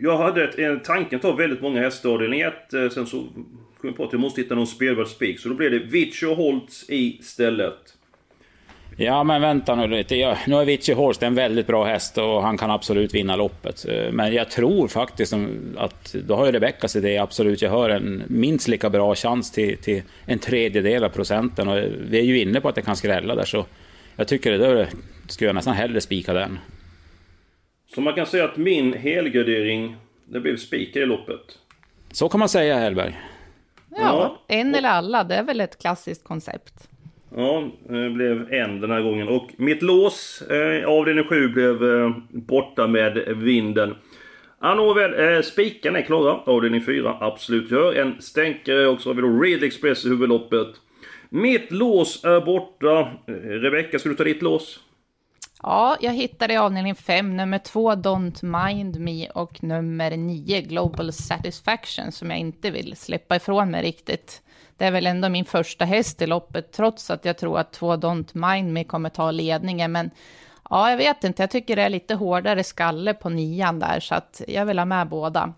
jag 0.00 0.18
hade 0.18 0.44
ett, 0.44 0.58
en 0.58 0.80
tanken 0.80 1.16
att 1.16 1.22
ta 1.22 1.32
väldigt 1.32 1.62
många 1.62 1.80
hästar 1.80 2.10
avdelning 2.10 2.40
1. 2.40 2.72
Eh, 2.72 2.88
sen 2.88 3.06
så 3.06 3.18
kom 3.80 3.88
jag 3.88 3.96
på 3.96 4.04
att 4.04 4.12
jag 4.12 4.20
måste 4.20 4.40
hitta 4.40 4.54
någon 4.54 4.66
spelvärd 4.66 5.06
spik. 5.06 5.40
Så 5.40 5.48
då 5.48 5.54
blev 5.54 5.70
det 5.70 5.78
Vici 5.78 6.26
och 6.26 6.36
Holtz 6.36 6.90
istället. 6.90 7.97
Ja, 9.00 9.24
men 9.24 9.40
vänta 9.40 9.74
nu 9.74 9.86
lite. 9.86 10.16
Ja, 10.16 10.38
nu 10.46 10.56
är 10.56 10.64
Vici 10.64 10.92
Horst 10.92 11.22
en 11.22 11.34
väldigt 11.34 11.66
bra 11.66 11.84
häst 11.84 12.18
och 12.18 12.42
han 12.42 12.58
kan 12.58 12.70
absolut 12.70 13.14
vinna 13.14 13.36
loppet. 13.36 13.88
Eh, 13.88 14.12
men 14.12 14.32
jag 14.34 14.50
tror 14.50 14.88
faktiskt 14.88 15.34
att 15.76 16.12
då 16.12 16.34
har 16.34 16.46
ju 16.46 16.52
Rebeckas 16.52 16.96
idé 16.96 17.18
absolut 17.18 17.62
jag 17.62 17.70
hör 17.70 17.90
en 17.90 18.22
minst 18.26 18.68
lika 18.68 18.90
bra 18.90 19.14
chans 19.14 19.52
till, 19.52 19.78
till 19.78 20.02
en 20.26 20.38
tredjedel 20.38 21.04
av 21.04 21.08
procenten. 21.08 21.68
Och 21.68 21.78
vi 21.98 22.18
är 22.18 22.22
ju 22.22 22.40
inne 22.40 22.60
på 22.60 22.68
att 22.68 22.74
det 22.74 22.82
kan 22.82 22.96
skrälla 22.96 23.34
där, 23.34 23.44
så 23.44 23.66
jag 24.16 24.28
tycker 24.28 24.50
det 24.50 24.58
där 24.58 24.88
skulle 25.28 25.48
jag 25.48 25.54
nästan 25.54 25.74
hellre 25.74 26.00
spika 26.00 26.32
den. 26.32 26.58
Så 27.94 28.00
man 28.00 28.14
kan 28.14 28.26
säga 28.26 28.44
att 28.44 28.56
min 28.56 28.92
helgardering, 28.92 29.96
det 30.24 30.40
blev 30.40 30.56
spikar 30.56 31.00
i 31.00 31.06
loppet? 31.06 31.58
Så 32.12 32.28
kan 32.28 32.38
man 32.38 32.48
säga, 32.48 32.78
Hellberg. 32.78 33.20
Ja, 33.90 33.98
ja, 33.98 34.42
en 34.48 34.74
eller 34.74 34.88
alla, 34.88 35.24
det 35.24 35.34
är 35.34 35.42
väl 35.42 35.60
ett 35.60 35.78
klassiskt 35.78 36.24
koncept. 36.24 36.88
Ja, 37.36 37.70
det 37.88 38.10
blev 38.10 38.52
en 38.52 38.80
den 38.80 38.90
här 38.90 39.02
gången. 39.02 39.28
Och 39.28 39.50
mitt 39.56 39.82
lås, 39.82 40.42
eh, 40.42 40.88
avdelning 40.88 41.24
7, 41.24 41.48
blev 41.48 41.84
eh, 41.84 42.10
borta 42.30 42.86
med 42.86 43.36
vinden. 43.36 43.94
Ja, 44.60 44.74
nåväl, 44.74 45.34
eh, 45.34 45.42
spikarna 45.42 45.98
är 45.98 46.02
klara. 46.02 46.32
Avdelning 46.32 46.84
4, 46.84 47.16
absolut 47.20 47.70
gör. 47.70 47.94
En 47.94 48.22
stänkare 48.22 48.86
också 48.86 49.08
har 49.08 49.14
vi 49.14 49.22
då 49.22 49.28
Red 49.28 49.62
Express 49.62 50.06
i 50.06 50.08
huvudloppet. 50.08 50.68
Mitt 51.28 51.72
lås 51.72 52.24
är 52.24 52.40
borta. 52.40 53.00
Eh, 53.26 53.32
Rebecka, 53.34 53.98
ska 53.98 54.08
du 54.08 54.14
ta 54.14 54.24
ditt 54.24 54.42
lås? 54.42 54.80
Ja, 55.62 55.96
jag 56.00 56.12
hittade 56.12 56.54
i 56.54 56.56
avdelning 56.56 56.94
5 56.94 57.36
nummer 57.36 57.58
2 57.58 57.92
Don't 57.92 58.68
Mind 58.68 59.00
Me 59.00 59.30
och 59.30 59.62
nummer 59.62 60.16
9 60.16 60.60
Global 60.60 61.12
Satisfaction 61.12 62.12
som 62.12 62.30
jag 62.30 62.38
inte 62.38 62.70
vill 62.70 62.96
släppa 62.96 63.36
ifrån 63.36 63.70
mig 63.70 63.82
riktigt 63.82 64.42
det 64.78 64.84
är 64.84 64.90
väl 64.90 65.06
ändå 65.06 65.28
min 65.28 65.44
första 65.44 65.84
häst 65.84 66.22
i 66.22 66.26
loppet, 66.26 66.72
trots 66.72 67.10
att 67.10 67.24
jag 67.24 67.38
tror 67.38 67.58
att 67.58 67.72
två 67.72 67.94
Don't 67.94 68.52
Mind 68.52 68.72
Me 68.72 68.84
kommer 68.84 69.10
ta 69.10 69.30
ledningen. 69.30 69.92
Men 69.92 70.10
ja, 70.70 70.90
jag 70.90 70.96
vet 70.96 71.24
inte, 71.24 71.42
jag 71.42 71.50
tycker 71.50 71.76
det 71.76 71.82
är 71.82 71.88
lite 71.88 72.14
hårdare 72.14 72.64
skalle 72.64 73.14
på 73.14 73.28
nian 73.28 73.78
där, 73.78 74.00
så 74.00 74.14
att 74.14 74.42
jag 74.48 74.66
vill 74.66 74.78
ha 74.78 74.86
med 74.86 75.08
båda. 75.08 75.52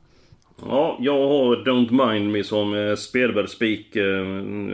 Ja, 0.67 0.99
jag 1.01 1.29
har 1.29 1.57
Don't 1.57 2.13
Mind 2.13 2.33
Me 2.33 2.45
som 2.45 2.75
eh, 2.75 2.95
spelvärd 2.95 3.49
spik. 3.49 3.97
Eh, 3.97 4.05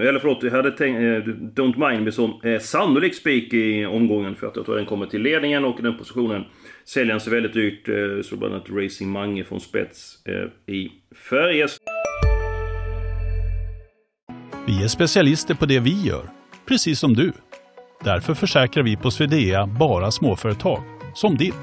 eller 0.08 0.18
förlåt, 0.18 0.42
jag 0.42 0.50
hade 0.50 0.70
tänkt 0.70 0.96
eh, 0.96 1.32
Don't 1.62 1.88
Mind 1.90 2.04
Me 2.04 2.12
som 2.12 2.40
eh, 2.42 2.58
sannolik 2.58 3.14
spik 3.14 3.52
i 3.52 3.86
omgången. 3.86 4.34
För 4.34 4.46
att 4.46 4.56
jag 4.56 4.64
tror 4.64 4.76
den 4.76 4.86
kommer 4.86 5.06
till 5.06 5.22
ledningen 5.22 5.64
och 5.64 5.80
i 5.80 5.82
den 5.82 5.98
positionen 5.98 6.44
säljer 6.84 7.12
han 7.12 7.20
sig 7.20 7.32
väldigt 7.32 7.52
dyrt. 7.52 7.88
Eh, 7.88 8.22
så 8.22 8.36
bland 8.36 8.54
annat 8.54 8.70
Racing 8.70 9.12
Mange 9.12 9.44
från 9.44 9.60
spets 9.60 10.26
eh, 10.26 10.74
i 10.74 10.92
Färjestad. 11.30 11.88
Vi 14.66 14.84
är 14.84 14.88
specialister 14.88 15.54
på 15.54 15.66
det 15.66 15.80
vi 15.80 16.02
gör, 16.02 16.24
precis 16.68 16.98
som 16.98 17.14
du. 17.14 17.32
Därför 18.04 18.34
försäkrar 18.34 18.84
vi 18.84 18.96
på 18.96 19.10
Swedea 19.10 19.66
bara 19.66 20.10
småföretag, 20.10 20.82
som 21.14 21.36
ditt. 21.36 21.54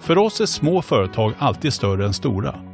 För 0.00 0.18
oss 0.18 0.40
är 0.40 0.46
små 0.46 0.82
företag 0.82 1.32
alltid 1.38 1.72
större 1.72 2.04
än 2.04 2.12
stora 2.12 2.73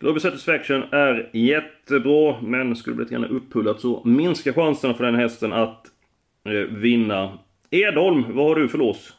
Global 0.00 0.20
Satisfaction 0.20 0.82
är 0.92 1.30
jättebra, 1.32 2.40
men 2.42 2.76
skulle 2.76 2.96
bli 2.96 3.04
lite 3.04 3.14
grann 3.14 3.24
upphullat 3.24 3.80
så 3.80 4.02
minskar 4.04 4.52
chanserna 4.52 4.94
för 4.94 5.04
den 5.04 5.14
hästen 5.14 5.52
att 5.52 5.86
eh, 6.44 6.52
vinna. 6.52 7.38
Edholm, 7.70 8.24
vad 8.28 8.46
har 8.46 8.56
du 8.56 8.68
för 8.68 8.78
lås? 8.78 9.12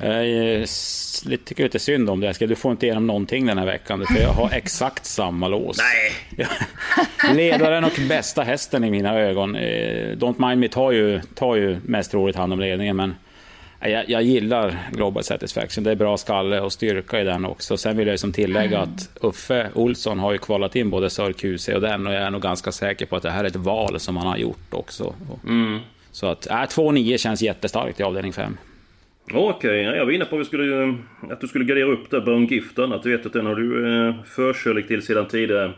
Jag 0.00 1.44
tycker 1.44 1.62
lite 1.62 1.78
synd 1.78 2.10
om 2.10 2.20
det. 2.20 2.38
Du 2.38 2.54
får 2.54 2.70
inte 2.70 2.86
igenom 2.86 3.06
någonting 3.06 3.46
den 3.46 3.58
här 3.58 3.66
veckan. 3.66 4.06
För 4.06 4.20
jag 4.20 4.28
har 4.28 4.50
exakt 4.50 5.04
samma 5.04 5.48
lås. 5.48 5.78
Nej! 5.78 6.46
Ledaren 7.34 7.84
och 7.84 7.98
bästa 8.08 8.42
hästen 8.42 8.84
i 8.84 8.90
mina 8.90 9.18
ögon. 9.18 9.56
Eh, 9.56 10.16
Don't 10.16 10.48
Mind 10.48 10.60
Me 10.60 10.68
tar 10.68 10.92
ju, 10.92 11.20
tar 11.34 11.56
ju 11.56 11.80
mest 11.84 12.14
roligt 12.14 12.36
hand 12.36 12.52
om 12.52 12.60
ledningen. 12.60 12.96
Men 12.96 13.14
Jag, 13.80 14.10
jag, 14.10 14.22
gillar 14.22 14.76
Global 14.92 15.24
Satisfaction. 15.24 15.84
Det 15.84 15.90
är 15.90 15.96
bra 15.96 16.16
skalle 16.16 16.60
och 16.60 16.72
styrka 16.72 17.20
i 17.20 17.24
den 17.24 17.44
också. 17.44 17.76
Sen 17.76 17.96
vill 17.96 18.06
jag 18.06 18.14
ju 18.14 18.18
som 18.18 18.32
tillägga 18.32 18.78
mm. 18.78 18.90
att 18.90 19.18
Uffe 19.22 19.70
Olsson 19.74 20.18
har 20.18 20.32
ju 20.32 20.38
kvalat 20.38 20.76
in 20.76 20.90
både 20.90 21.10
Sör 21.10 21.32
QC 21.32 21.68
och 21.68 21.80
den 21.80 22.06
och 22.06 22.12
jag 22.12 22.22
är 22.22 22.30
nog 22.30 22.42
ganska 22.42 22.72
säker 22.72 23.06
på 23.06 23.16
att 23.16 23.22
det 23.22 23.30
här 23.30 23.44
är 23.44 23.48
ett 23.48 23.56
val 23.56 24.00
som 24.00 24.16
han 24.16 24.26
har 24.26 24.36
gjort 24.36 24.74
också. 24.74 25.14
Mm. 25.46 25.78
Så 26.10 26.26
att 26.26 26.46
äh, 26.46 26.54
2-9 26.54 27.16
känns 27.16 27.42
jättestarkt 27.42 28.00
i 28.00 28.02
avdelning 28.02 28.32
5. 28.32 28.56
Okej, 29.32 29.48
okay. 29.48 29.96
jag 29.96 30.04
var 30.04 30.12
inne 30.12 30.24
på 30.24 30.36
att, 30.36 30.40
vi 30.40 30.44
skulle, 30.44 30.94
att 31.30 31.40
du 31.40 31.48
skulle 31.48 31.64
gardera 31.64 31.86
upp 31.86 32.10
där 32.10 32.20
Bone 32.20 32.46
Giften. 32.46 32.92
Att 32.92 33.02
du 33.02 33.16
vet 33.16 33.26
att 33.26 33.32
den 33.32 33.46
har 33.46 33.54
du 33.54 34.06
eh, 34.08 34.14
förkärlek 34.24 34.88
till 34.88 35.02
sedan 35.02 35.28
tidigare. 35.28 35.72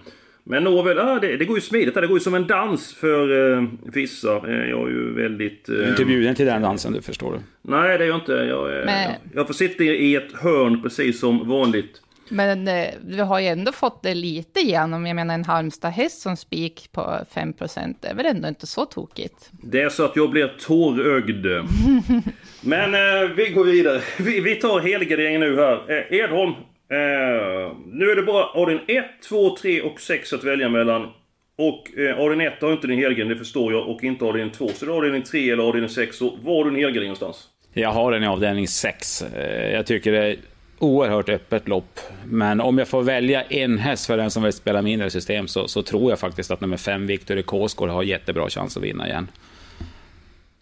Men 0.50 0.64
nåväl, 0.64 0.98
ah, 0.98 1.18
det, 1.18 1.36
det 1.36 1.44
går 1.44 1.56
ju 1.56 1.60
smidigt. 1.60 1.94
Det 1.94 2.06
går 2.06 2.16
ju 2.16 2.20
som 2.20 2.34
en 2.34 2.46
dans 2.46 2.94
för 2.94 3.52
eh, 3.56 3.64
vissa. 3.82 4.36
Eh, 4.36 4.68
jag 4.70 4.88
är 4.88 4.92
ju 4.92 5.14
väldigt... 5.14 5.68
Eh, 5.68 5.74
du 5.74 5.84
är 5.84 5.88
inte 5.88 6.04
bjuden 6.04 6.34
till 6.34 6.46
den 6.46 6.62
dansen, 6.62 6.92
du 6.92 7.02
förstår 7.02 7.32
du. 7.32 7.38
Nej, 7.62 7.98
det 7.98 8.04
är 8.04 8.08
jag 8.08 8.16
inte. 8.16 8.32
Jag, 8.32 8.84
Men... 8.86 9.12
jag 9.34 9.46
får 9.46 9.54
sitta 9.54 9.84
i 9.84 10.14
ett 10.14 10.32
hörn 10.32 10.82
precis 10.82 11.20
som 11.20 11.48
vanligt. 11.48 12.02
Men 12.28 12.68
eh, 12.68 12.86
du 13.02 13.22
har 13.22 13.40
ju 13.40 13.46
ändå 13.46 13.72
fått 13.72 14.02
det 14.02 14.14
lite 14.14 14.60
igenom. 14.60 15.06
Jag 15.06 15.16
menar 15.16 15.34
en 15.34 15.44
Halmstad-häst 15.44 16.20
som 16.20 16.36
spik 16.36 16.88
på 16.92 17.00
5% 17.34 17.94
är 18.02 18.14
väl 18.14 18.26
ändå 18.26 18.48
inte 18.48 18.66
så 18.66 18.84
tokigt? 18.84 19.50
Det 19.50 19.80
är 19.80 19.88
så 19.88 20.04
att 20.04 20.16
jag 20.16 20.30
blir 20.30 20.54
tårögd. 20.60 21.46
Men 22.60 22.94
eh, 22.94 23.30
vi 23.36 23.50
går 23.50 23.64
vidare. 23.64 24.00
Vi, 24.18 24.40
vi 24.40 24.54
tar 24.54 24.80
helgarderingen 24.80 25.40
nu 25.40 25.56
här. 25.56 25.84
Eh, 25.88 26.18
Edholm. 26.18 26.52
Eh, 26.90 27.76
nu 27.86 28.10
är 28.10 28.16
det 28.16 28.22
bara 28.22 28.44
avdelning 28.44 28.84
1, 28.88 29.04
2, 29.28 29.56
3 29.56 29.82
och 29.82 30.00
6 30.00 30.32
att 30.32 30.44
välja 30.44 30.68
mellan. 30.68 31.08
Och 31.56 31.98
eh, 31.98 32.18
avdelning 32.18 32.46
1 32.46 32.52
har 32.60 32.72
inte 32.72 32.86
din 32.86 32.98
helgardering, 32.98 33.28
det 33.28 33.36
förstår 33.36 33.72
jag. 33.72 33.88
Och 33.88 34.04
inte 34.04 34.24
avdelning 34.24 34.52
2. 34.52 34.68
Så 34.68 34.84
det 34.84 34.92
är 34.92 34.96
avdelning 34.96 35.22
3 35.22 35.50
eller 35.50 35.62
avdelning 35.62 35.90
6. 35.90 36.16
Så 36.16 36.38
var 36.42 36.56
har 36.56 36.64
du 36.64 36.70
din 36.70 36.80
helgardering 36.80 37.08
någonstans? 37.08 37.48
Jag 37.72 37.90
har 37.90 38.12
den 38.12 38.22
i 38.22 38.26
avdelning 38.26 38.68
6. 38.68 39.22
Eh, 39.22 39.72
jag 39.72 39.86
tycker 39.86 40.12
det 40.12 40.26
är 40.26 40.36
oerhört 40.78 41.28
öppet 41.28 41.68
lopp. 41.68 42.00
Men 42.24 42.60
om 42.60 42.78
jag 42.78 42.88
får 42.88 43.02
välja 43.02 43.42
en 43.42 43.78
häst 43.78 44.06
för 44.06 44.16
den 44.16 44.30
som 44.30 44.42
vill 44.42 44.52
spela 44.52 44.82
mindre 44.82 45.10
system 45.10 45.48
så, 45.48 45.68
så 45.68 45.82
tror 45.82 46.10
jag 46.10 46.18
faktiskt 46.18 46.50
att 46.50 46.60
nummer 46.60 46.76
5, 46.76 47.06
Victor 47.06 47.42
Kåsgård, 47.42 47.88
har 47.90 48.02
jättebra 48.02 48.48
chans 48.48 48.76
att 48.76 48.82
vinna 48.82 49.08
igen. 49.08 49.28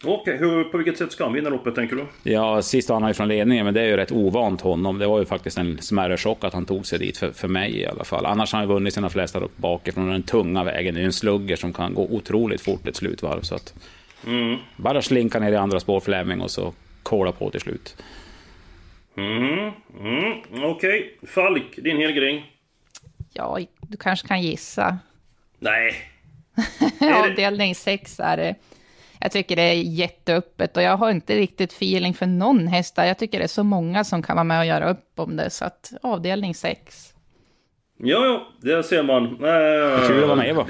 Okej, 0.05 0.35
okay, 0.35 0.65
på 0.65 0.79
vilket 0.79 0.99
sätt 0.99 1.13
ska 1.13 1.25
han 1.25 1.33
vinna 1.33 1.49
loppet 1.49 1.75
tänker 1.75 1.97
du? 1.97 2.07
Ja, 2.23 2.63
sist 2.63 2.89
han 2.89 3.09
ju 3.09 3.15
från 3.15 3.29
ledningen, 3.29 3.65
men 3.65 3.75
det 3.75 3.81
är 3.81 3.87
ju 3.87 3.97
rätt 3.97 4.13
ovant 4.13 4.61
honom. 4.61 4.99
Det 4.99 5.07
var 5.07 5.19
ju 5.19 5.25
faktiskt 5.25 5.59
en 5.59 5.79
smärre 5.79 6.17
chock 6.17 6.45
att 6.45 6.55
han 6.55 6.67
tog 6.67 6.87
sig 6.87 6.99
dit, 6.99 7.19
för, 7.19 7.33
för 7.33 7.49
mig 7.49 7.81
i 7.81 7.87
alla 7.87 8.05
fall. 8.05 8.27
Annars 8.27 8.53
har 8.53 8.59
han 8.59 8.69
ju 8.69 8.75
vunnit 8.75 8.95
sina 8.95 9.11
flesta 9.11 9.39
lopp 9.39 9.57
bakifrån 9.57 10.09
den 10.09 10.23
tunga 10.23 10.65
vägen. 10.65 10.95
Det 10.95 10.99
är 10.99 11.03
ju 11.03 11.07
en 11.07 11.13
slugger 11.13 11.57
som 11.57 11.73
kan 11.73 11.95
gå 11.95 12.03
otroligt 12.03 12.61
fort 12.61 12.87
ett 12.87 12.97
slutvarv. 12.97 13.41
Så 13.41 13.55
att 13.55 13.75
mm. 14.27 14.59
Bara 14.77 15.03
slinka 15.03 15.41
ner 15.41 15.53
i 15.53 15.57
andra 15.57 15.81
spår 15.81 16.01
Fleming 16.01 16.41
och 16.41 16.51
så 16.51 16.73
kola 17.03 17.33
på 17.33 17.51
till 17.51 17.61
slut. 17.61 17.97
Mm, 19.17 19.71
mm, 20.01 20.33
Okej, 20.53 20.65
okay. 20.65 21.29
Falk, 21.29 21.77
din 21.77 21.97
helgardering? 21.97 22.53
Ja, 23.33 23.59
du 23.81 23.97
kanske 23.97 24.29
kan 24.29 24.43
gissa. 24.43 24.99
Nej. 25.59 25.95
Avdelning 27.15 27.75
6 27.75 28.21
är 28.21 28.37
det. 28.37 28.55
Jag 29.21 29.33
tycker 29.33 29.57
det 29.57 29.63
är 29.63 29.75
jätteöppet 29.75 30.77
och 30.77 30.83
jag 30.83 30.97
har 30.97 31.11
inte 31.11 31.37
riktigt 31.37 31.73
feeling 31.73 32.15
för 32.15 32.27
någon 32.27 32.67
häst 32.67 32.97
där. 32.97 33.05
Jag 33.07 33.19
tycker 33.19 33.39
det 33.39 33.45
är 33.45 33.49
så 33.49 33.65
många 33.65 34.05
som 34.05 34.23
kan 34.23 34.37
vara 34.37 34.45
med 34.45 34.59
och 34.59 34.67
göra 34.67 34.91
upp 34.91 35.13
om 35.17 35.37
det, 35.37 35.51
så 35.51 35.65
att 35.65 35.93
avdelning 36.03 36.55
6. 36.55 37.15
Ja, 37.99 38.25
ja, 38.25 38.49
det 38.61 38.83
ser 38.83 39.03
man. 39.03 39.25
Äh, 39.25 40.09
kul 40.09 40.23
att 40.23 40.29
vara 40.29 40.37
med 40.37 40.55
va? 40.55 40.67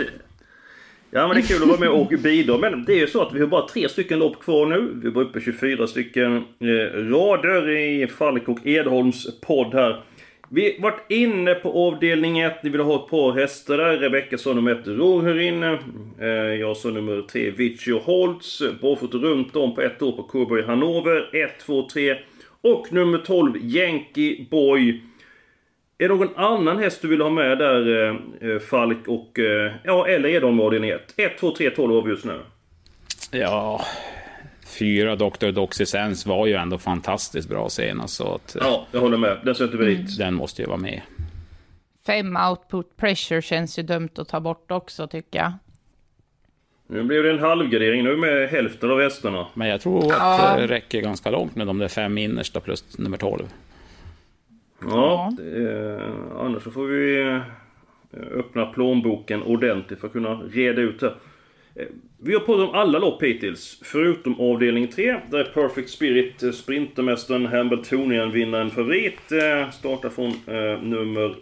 Ja 1.11 1.27
men 1.27 1.37
det 1.37 1.43
är 1.43 1.47
kul 1.47 1.63
att 1.63 1.69
vara 1.69 1.81
med 1.81 1.89
och 1.89 2.13
bidra. 2.23 2.59
Men 2.59 2.85
det 2.85 2.93
är 2.93 2.99
ju 2.99 3.07
så 3.07 3.23
att 3.23 3.33
vi 3.33 3.41
har 3.41 3.47
bara 3.47 3.69
tre 3.69 3.89
stycken 3.89 4.19
lopp 4.19 4.41
kvar 4.41 4.67
nu. 4.67 5.01
Vi 5.03 5.09
är 5.09 5.13
bara 5.13 5.25
uppe 5.25 5.41
24 5.41 5.87
stycken 5.87 6.37
eh, 6.37 6.97
rader 6.97 7.71
i 7.71 8.07
Falk 8.07 8.49
och 8.49 8.67
Edholms 8.67 9.41
podd 9.41 9.75
här. 9.75 10.05
Vi 10.51 10.79
varit 10.81 11.11
inne 11.11 11.55
på 11.55 11.73
avdelning 11.73 12.39
1, 12.39 12.63
ni 12.63 12.71
vill 12.71 12.81
ha 12.81 13.05
ett 13.05 13.11
par 13.11 13.33
hästar 13.33 13.79
där. 13.79 13.97
Rebecka 13.97 14.39
sa 14.39 14.53
nummer 14.53 14.73
1, 14.73 14.87
Roor 14.87 15.23
här 15.23 15.41
inne. 15.41 15.79
Eh, 16.21 16.29
jag 16.61 16.77
sa 16.77 16.89
nummer 16.89 17.23
3, 17.23 17.51
Vici 17.51 17.93
och 17.93 18.03
Holtz. 18.03 18.63
Barfota 18.81 19.19
runt 19.19 19.57
om 19.57 19.75
på 19.75 19.81
ett 19.81 20.03
år 20.03 20.13
på 20.13 20.23
Coburg 20.23 20.65
Hannover. 20.65 21.37
1, 21.37 21.59
2, 21.61 21.89
3. 21.89 22.17
Och 22.61 22.93
nummer 22.93 23.19
12, 23.19 23.53
Yankee 23.63 24.47
Boy. 24.51 25.03
Är 25.99 26.09
det 26.09 26.15
någon 26.15 26.37
annan 26.37 26.79
häst 26.79 27.03
du 27.03 27.09
vill 27.09 27.21
ha 27.21 27.31
med 27.31 27.59
där, 27.59 28.05
eh, 28.05 28.51
eh, 28.51 28.59
Falk 28.59 29.09
och... 29.09 29.39
Ja, 29.85 30.09
eller 30.09 30.29
är 30.29 30.41
de 30.41 30.61
avdelning 30.61 30.91
1? 30.91 31.15
1, 31.17 31.39
2, 31.39 31.51
3, 31.51 31.71
12 31.71 31.95
har 31.95 32.03
vi 32.03 32.11
just 32.11 32.25
nu. 32.25 32.41
Ja, 33.31 33.85
fyra 34.79 35.17
Dr. 35.17 35.51
Doxysens 35.51 36.27
var 36.27 36.47
ju 36.47 36.55
ändå 36.55 36.79
fantastiskt 36.79 37.49
bra 37.49 37.69
senast. 37.69 38.15
Så 38.15 38.35
att, 38.35 38.57
ja, 38.61 38.87
jag 38.93 39.01
håller 39.01 39.17
med. 39.17 39.39
Den 39.45 39.55
sätter 39.55 39.79
vi 39.79 39.85
dit. 39.85 39.99
Mm. 39.99 40.19
Den 40.19 40.35
måste 40.35 40.63
ju 40.63 40.69
vara 40.69 40.79
med. 40.79 41.01
Fem 42.07 42.37
output 42.51 42.97
pressure 42.97 43.43
känns 43.43 43.79
ju 43.79 43.83
dumt 43.83 44.11
att 44.19 44.29
ta 44.29 44.41
bort 44.41 44.71
också 44.71 45.07
tycker 45.07 45.39
jag. 45.39 45.53
Nu 46.87 47.03
blev 47.03 47.23
det 47.23 47.31
en 47.31 47.39
halvgradering 47.39 48.05
nu 48.05 48.17
med 48.17 48.49
hälften 48.49 48.91
av 48.91 49.01
hästarna. 49.01 49.47
Men 49.55 49.69
jag 49.69 49.81
tror 49.81 50.05
att 50.05 50.19
ja. 50.19 50.57
det 50.57 50.67
räcker 50.67 51.01
ganska 51.01 51.31
långt 51.31 51.57
med 51.57 51.67
de 51.67 51.79
där 51.79 51.89
fem 51.89 52.19
innersta 52.19 52.61
plus 52.61 52.99
nummer 52.99 53.17
12. 53.17 53.45
Ja, 54.81 55.33
det, 55.39 56.01
annars 56.39 56.63
så 56.63 56.71
får 56.71 56.87
vi 56.87 57.21
eh, 57.21 57.41
öppna 58.39 58.67
plånboken 58.67 59.43
ordentligt 59.43 60.01
för 60.01 60.07
att 60.07 60.13
kunna 60.13 60.35
reda 60.35 60.83
ut 60.83 61.01
det. 61.01 61.15
Eh, 61.79 61.87
vi 62.19 62.35
har 62.35 62.41
pratat 62.41 62.69
om 62.69 62.75
alla 62.75 62.99
lopp 62.99 63.23
hittills, 63.23 63.81
förutom 63.83 64.41
avdelning 64.41 64.89
3, 64.89 65.21
där 65.31 65.45
Perfect 65.45 65.91
Spirit, 65.91 66.43
eh, 66.43 66.51
Sprintermästaren 66.51 67.47
Hambletonian 67.47 68.31
vinner 68.31 68.61
en 68.61 68.71
favorit. 68.71 69.33
Eh, 69.33 69.71
startar 69.71 70.09
från 70.09 70.29
eh, 70.29 70.83
nummer 70.83 71.35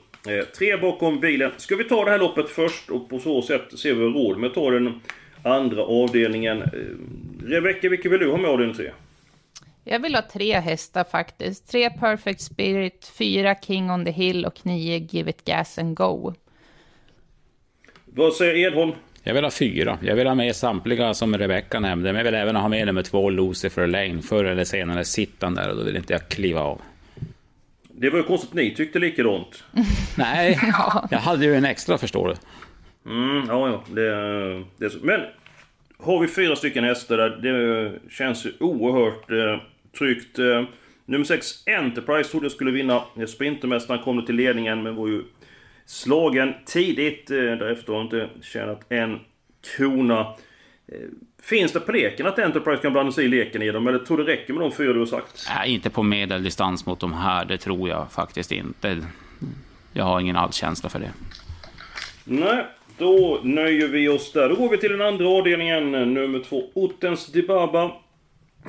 3 0.59 0.77
bakom 0.77 1.21
bilen. 1.21 1.53
Ska 1.57 1.77
vi 1.77 1.85
ta 1.85 2.05
det 2.05 2.11
här 2.11 2.19
loppet 2.19 2.49
först 2.49 2.91
och 2.91 3.09
på 3.09 3.19
så 3.19 3.43
sätt 3.43 3.79
se 3.79 3.93
vad 3.93 4.13
vi 4.13 4.19
råd 4.19 4.39
med 4.39 4.49
att 4.49 4.55
ta 4.55 4.71
den 4.71 5.01
andra 5.43 5.83
avdelningen. 5.83 6.63
Rebecka, 7.45 7.89
vilken 7.89 8.11
vill 8.11 8.21
du 8.21 8.31
ha 8.31 8.37
med 8.37 8.51
avdelning 8.51 8.77
3? 8.77 8.91
Jag 9.85 10.01
vill 10.01 10.15
ha 10.15 10.23
tre 10.23 10.61
hästar 10.61 11.05
faktiskt. 11.05 11.69
Tre 11.71 11.91
Perfect 11.91 12.41
Spirit, 12.41 13.13
fyra 13.19 13.55
King 13.55 13.91
on 13.91 14.05
the 14.05 14.11
Hill 14.11 14.45
och 14.45 14.67
nio 14.67 14.99
Give 15.11 15.31
It 15.31 15.45
Gas 15.45 15.79
and 15.79 15.97
Go. 15.97 16.35
Vad 18.05 18.35
säger 18.35 18.55
Edholm? 18.55 18.93
Jag 19.27 19.35
vill 19.35 19.45
ha 19.45 19.51
fyra. 19.51 19.99
Jag 20.03 20.17
vill 20.17 20.27
ha 20.27 20.35
med 20.35 20.57
samtliga 20.57 21.15
som 21.15 21.39
Rebecca 21.39 21.81
nämnde, 21.81 22.13
men 22.13 22.17
jag 22.17 22.25
vill 22.25 22.35
även 22.35 22.57
ha 22.57 22.69
med 22.69 22.87
nummer 22.87 23.03
två, 23.03 23.31
Lucifer 23.31 23.87
Lane. 23.87 24.23
Förr 24.23 24.45
eller 24.45 24.65
senare 24.65 25.05
sitter 25.05 25.47
han 25.47 25.55
där 25.55 25.71
och 25.71 25.77
då 25.77 25.85
vill 25.85 25.97
inte 25.97 26.13
jag 26.13 26.29
kliva 26.29 26.61
av. 26.61 26.81
Det 27.89 28.11
var 28.11 28.19
ju 28.19 28.23
konstigt 28.23 28.51
att 28.51 28.57
ni 28.57 28.75
tyckte 28.75 28.99
likadant. 28.99 29.65
Nej, 30.19 30.59
jag 31.11 31.19
hade 31.19 31.45
ju 31.45 31.55
en 31.55 31.65
extra 31.65 31.99
förstår 31.99 32.29
du. 32.29 32.35
Mm, 33.11 33.47
ja, 33.49 33.69
ja. 33.69 33.85
Det, 33.95 34.11
det 34.77 34.85
är 34.85 34.89
så. 34.89 34.99
Men 35.03 35.21
har 35.99 36.21
vi 36.21 36.29
fyra 36.29 36.57
stycken 36.57 36.85
hästar 36.85 37.17
där, 37.17 37.31
det 37.31 37.93
känns 38.11 38.47
ju 38.47 38.53
oerhört 38.61 39.31
eh, 39.31 39.63
tryggt. 39.99 40.39
Eh, 40.39 40.65
nummer 41.05 41.25
6, 41.25 41.47
Enterprise, 41.67 42.31
trodde 42.31 42.45
jag 42.45 42.53
skulle 42.53 42.71
vinna. 42.71 43.03
Sprintermästaren 43.29 44.03
kom 44.03 44.27
till 44.27 44.35
ledningen, 44.35 44.83
men 44.83 44.97
var 44.97 45.09
ju 45.09 45.23
slagen 45.87 46.55
tidigt. 46.67 47.31
Eh, 47.31 47.37
därefter 47.37 47.93
har 47.93 48.03
inte 48.03 48.29
tjänat 48.43 48.81
en 48.89 49.21
krona. 49.77 50.21
Eh, 50.21 50.99
finns 51.43 51.73
det 51.73 51.81
på 51.81 51.93
leken 51.93 52.27
att 52.27 52.39
Enterprise 52.39 52.83
kan 52.83 52.93
blanda 52.93 53.13
sig 53.13 53.25
i 53.25 53.29
leken 53.29 53.63
i 53.63 53.71
dem? 53.71 53.87
Eller 53.87 53.99
tror 53.99 54.17
du 54.19 54.25
det 54.25 54.33
räcker 54.33 54.53
med 54.53 54.63
de 54.63 54.73
fyra 54.73 54.93
du 54.93 54.99
har 54.99 55.07
sagt? 55.07 55.49
Nej, 55.57 55.75
inte 55.75 55.91
på 55.91 56.03
medeldistans 56.03 56.87
mot 56.87 57.01
de 57.01 57.13
här. 57.13 57.45
Det 57.45 57.59
tror 57.59 57.89
jag 57.89 58.13
faktiskt 58.13 58.53
inte. 58.53 59.07
Jag 59.93 60.05
har 60.05 60.21
ingen 60.21 60.37
alls 60.37 60.55
känsla 60.57 60.89
för 60.89 60.99
det. 60.99 61.13
Nej, 62.25 62.65
då 62.99 63.41
nöjer 63.43 63.89
vi 63.89 64.09
oss 64.09 64.33
där. 64.33 64.49
Då 64.49 64.55
går 64.55 64.69
vi 64.69 64.79
till 64.79 64.91
den 64.93 65.03
andra 65.03 65.29
avdelningen. 65.29 65.93
Nummer 65.93 66.39
två, 66.39 66.71
Ottens 66.75 67.27
Dibaba. 67.27 67.91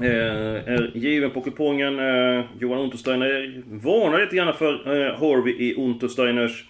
Eh, 0.02 0.74
är 0.74 0.92
given 0.98 1.32
på 1.32 1.42
kupongen. 1.42 2.00
Eh, 2.00 2.46
Johan 2.60 2.80
Untersteiner 2.80 3.64
varnar 3.66 4.20
lite 4.20 4.36
grann 4.36 4.54
för 4.54 4.74
eh, 4.74 5.20
Harvey 5.20 5.54
i 5.54 5.76
Untersteiners 5.76 6.66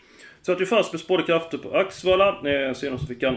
Satt 0.48 0.62
ju 0.62 0.66
fast 0.66 0.94
med 0.94 1.00
spådde 1.00 1.24
krafter 1.24 1.58
på 1.58 1.78
Axvalla. 1.78 2.50
Eh, 2.50 2.74
senast 2.74 3.08
fick 3.08 3.24
han 3.24 3.36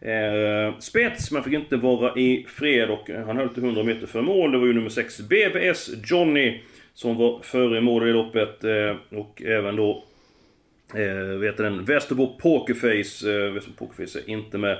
eh, 0.00 0.78
spets, 0.78 1.30
men 1.30 1.42
fick 1.42 1.52
inte 1.52 1.76
vara 1.76 2.14
i 2.14 2.46
fred 2.48 2.90
och 2.90 3.10
eh, 3.10 3.26
han 3.26 3.36
höll 3.36 3.48
till 3.48 3.64
100 3.64 3.82
meter 3.82 4.06
för 4.06 4.22
mål. 4.22 4.52
Det 4.52 4.58
var 4.58 4.66
ju 4.66 4.72
nummer 4.72 4.88
6 4.88 5.20
BBS 5.20 5.90
Johnny 6.04 6.60
som 6.94 7.16
var 7.16 7.40
före 7.42 7.78
i 7.78 7.80
mål 7.80 8.08
i 8.08 8.12
loppet. 8.12 8.64
Eh, 8.64 9.18
och 9.18 9.42
även 9.42 9.76
då 9.76 10.04
eh, 10.94 11.38
vet 11.38 11.56
den, 11.56 11.84
Västerbo 11.84 12.38
Pokerface. 12.38 13.32
Eh, 13.32 13.52
Västerbo 13.52 13.76
Pokerface 13.76 14.18
är 14.18 14.30
inte 14.30 14.58
med. 14.58 14.78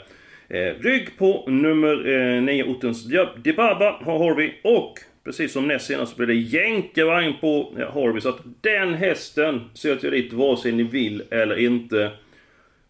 Eh, 0.49 0.75
rygg 0.81 1.19
på 1.19 1.45
nummer 1.47 2.09
eh, 2.09 2.43
9 2.43 2.65
Ottens 2.65 3.05
Dibaba 3.37 3.99
har 4.05 4.19
Harvey 4.19 4.53
och 4.65 4.99
Precis 5.31 5.53
som 5.53 5.69
näst 5.69 5.87
senast 5.87 6.13
så 6.13 6.17
blir 6.17 6.27
det 6.27 6.35
jänkarvagn 6.35 7.35
på 7.41 7.75
ja, 7.79 7.91
Harvey. 7.91 8.21
Så 8.21 8.29
att 8.29 8.41
den 8.61 8.95
hästen 8.95 9.71
söker 9.75 10.05
jag 10.05 10.13
dit 10.13 10.33
vare 10.33 10.57
sig 10.57 10.73
ni 10.73 10.83
vill 10.83 11.23
eller 11.31 11.59
inte. 11.59 12.13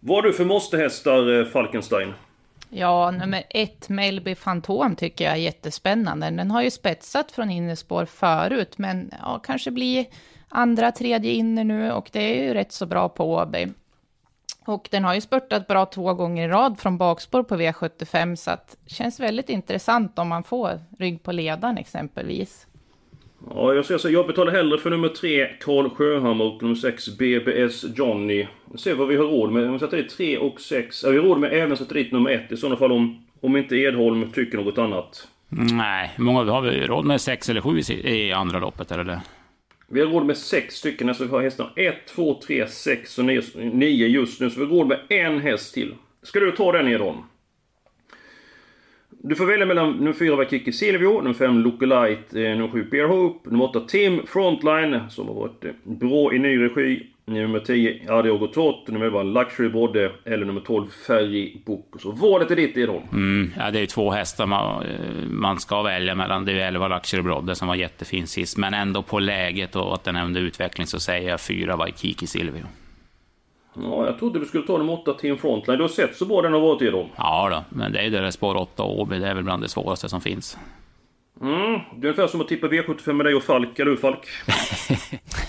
Vad 0.01 0.17
har 0.17 0.23
du 0.23 0.33
för 0.33 0.45
måstehästar, 0.45 1.41
eh, 1.41 1.47
Falkenstein? 1.47 2.13
Ja, 2.71 3.11
nummer 3.11 3.43
ett, 3.51 3.89
Melby 3.89 4.35
Fantom, 4.35 4.97
tycker 4.97 5.25
jag 5.25 5.35
är 5.35 5.39
jättespännande. 5.39 6.31
Den 6.31 6.51
har 6.51 6.63
ju 6.63 6.71
spetsat 6.71 7.33
från 7.33 7.51
innerspår 7.51 8.05
förut, 8.05 8.79
men 8.79 9.11
ja, 9.23 9.41
kanske 9.45 9.71
blir 9.71 10.07
andra, 10.49 10.93
tredje 10.93 11.33
inner 11.33 11.65
nu 11.65 11.93
och 11.93 12.09
det 12.13 12.21
är 12.21 12.45
ju 12.45 12.55
rätt 12.55 12.73
så 12.73 12.87
bra 12.87 13.09
på 13.09 13.35
Åby. 13.35 13.69
Och 14.71 14.89
den 14.91 15.05
har 15.05 15.15
ju 15.15 15.21
spurtat 15.21 15.67
bra 15.67 15.87
två 15.87 16.15
gånger 16.15 16.49
i 16.49 16.49
rad 16.49 16.79
från 16.79 16.99
bakspår 16.99 17.43
på 17.43 17.57
V75, 17.57 18.37
så 18.37 18.50
att 18.50 18.77
det 18.85 18.95
känns 18.95 19.21
väldigt 19.21 19.49
intressant 19.49 20.19
om 20.19 20.29
man 20.29 20.45
får 20.45 20.81
rygg 20.99 21.23
på 21.23 21.33
ledaren 21.33 21.79
exempelvis. 21.79 22.67
Ja, 23.50 23.75
jag, 23.75 23.85
ska 23.85 23.99
säga, 23.99 24.12
jag 24.12 24.27
betalar 24.27 24.53
hellre 24.53 24.79
för 24.79 24.91
nummer 24.91 25.09
tre 25.09 25.47
Karl 25.61 25.89
Sjöhammar 25.89 26.45
och 26.45 26.62
nummer 26.62 26.75
sex 26.75 27.19
BBS 27.19 27.85
Johnny. 27.97 28.47
Vi 28.73 28.79
ser 28.79 28.95
vad 28.95 29.09
vi 29.09 29.17
har 29.17 29.25
råd 29.25 29.53
med. 29.53 29.67
Om 29.67 29.73
vi 29.73 29.79
sätter 29.79 29.97
dit 29.97 30.11
tre 30.11 30.39
och 30.39 30.61
sex. 30.61 31.03
Ja, 31.05 31.11
vi 31.11 31.19
råd 31.19 31.39
med 31.39 31.53
även 31.53 31.77
sätta 31.77 31.95
dit 31.95 32.12
nummer 32.12 32.31
ett 32.31 32.53
i 32.53 32.57
sådana 32.57 32.77
fall 32.77 32.93
om, 32.93 33.27
om 33.41 33.57
inte 33.57 33.77
Edholm 33.77 34.31
tycker 34.31 34.59
något 34.59 34.79
annat. 34.79 35.29
Nej, 35.49 36.12
hur 36.17 36.25
många 36.25 36.53
har 36.53 36.61
vi 36.61 36.87
råd 36.87 37.05
med? 37.05 37.21
Sex 37.21 37.49
eller 37.49 37.61
sju 37.61 37.79
i 37.91 38.33
andra 38.33 38.59
loppet, 38.59 38.93
eller? 38.93 39.21
Vi 39.93 40.01
har 40.01 40.07
råd 40.07 40.27
med 40.27 40.37
sex 40.37 40.75
stycken, 40.75 41.09
alltså 41.09 41.25
vi 41.25 41.31
har 41.31 41.43
hästarna 41.43 41.71
1, 41.77 41.95
2, 42.07 42.41
3, 42.47 42.67
6 42.67 43.19
och 43.19 43.25
9 43.25 44.07
just 44.07 44.41
nu. 44.41 44.51
Så 44.51 44.61
vi 44.61 44.67
har 44.67 44.73
råd 44.73 44.87
med 44.87 45.01
en 45.09 45.41
häst 45.41 45.75
till. 45.75 45.95
Ska 46.23 46.41
du 46.41 46.53
ta 46.53 46.73
den 46.73 46.89
Edholm? 46.89 47.19
Du 49.23 49.35
får 49.35 49.47
välja 49.47 49.67
mellan 49.67 49.93
nummer 49.93 50.13
4 50.13 50.37
Vakiki 50.37 50.73
Silvio, 50.73 51.21
nummer 51.21 51.35
5 51.35 51.59
Lookalite, 51.59 52.43
eh, 52.43 52.57
nummer 52.57 52.69
7 52.69 52.85
Bear 52.91 53.07
Hope, 53.07 53.51
nummer 53.51 53.65
8 53.65 53.81
Tim 53.81 54.27
Frontline 54.27 55.01
som 55.11 55.29
har 55.29 55.35
varit 55.35 55.65
eh, 55.65 55.73
bra 55.85 56.35
i 56.35 56.39
ny 56.39 56.59
regi. 56.59 57.07
Nummer 57.25 57.61
10 57.61 58.12
Adiogo 58.12 58.47
Trott, 58.47 58.89
nummer 58.89 59.07
11 59.07 59.23
Luxury 59.23 59.69
Brodde 59.69 60.12
eller 60.25 60.47
nummer 60.47 60.61
12 60.61 60.87
Ferry 61.07 61.57
Book. 61.67 61.87
Så 61.99 62.11
valet 62.11 62.50
är 62.50 62.57
ditt 62.57 62.77
Edholm. 62.77 63.03
Mm, 63.12 63.53
ja, 63.59 63.71
det 63.71 63.79
är 63.79 63.81
ju 63.81 63.87
två 63.87 64.11
hästar 64.11 64.47
man, 64.47 64.85
man 65.31 65.61
ska 65.61 65.83
välja 65.83 66.15
mellan. 66.15 66.45
Det 66.45 66.53
är 66.53 66.55
ju 66.55 66.61
11 66.61 66.89
Luxury 66.89 67.23
Brodde 67.23 67.55
som 67.55 67.69
var 67.69 67.75
jättefin 67.75 68.27
sist, 68.27 68.57
men 68.57 68.75
ändå 68.75 69.03
på 69.03 69.19
läget 69.19 69.77
och 69.77 69.95
att 69.95 70.05
den 70.05 70.17
är 70.17 70.25
under 70.25 70.41
utveckling 70.41 70.87
så 70.87 71.00
säger 71.00 71.31
jag 71.31 71.41
4 71.41 71.77
Waikiki 71.77 72.27
Silvio. 72.27 72.65
Ja, 73.75 74.07
jag 74.07 74.19
trodde 74.19 74.39
du 74.39 74.45
skulle 74.45 74.67
ta 74.67 74.79
nummer 74.79 74.93
8 74.93 75.12
Team 75.15 75.39
Frontline. 75.39 75.79
Du 75.79 75.85
har 75.85 75.89
sett 75.89 76.17
så 76.17 76.25
bra 76.27 76.43
den 76.43 76.53
har 76.53 76.61
varit 76.61 76.93
dem. 76.93 77.09
Ja 77.17 77.49
då, 77.50 77.77
men 77.77 77.93
det 77.93 77.99
är 77.99 78.03
ju 78.05 78.11
det 78.11 78.21
där 78.21 78.31
spår 78.31 78.57
8 78.57 78.83
och 78.83 79.00
Åby. 79.00 79.19
Det 79.19 79.29
är 79.29 79.35
väl 79.35 79.45
bland 79.45 79.62
det 79.62 79.69
svåraste 79.69 80.09
som 80.09 80.21
finns. 80.21 80.59
Mm, 81.41 81.81
det 81.97 82.07
är 82.07 82.11
ungefär 82.11 82.27
som 82.27 82.41
att 82.41 82.49
tippa 82.49 82.67
V75 82.67 83.12
med 83.12 83.27
dig 83.27 83.35
och 83.35 83.43
Falk. 83.43 83.79
Eller 83.79 83.91
hur 83.91 83.99
Falk? 83.99 84.27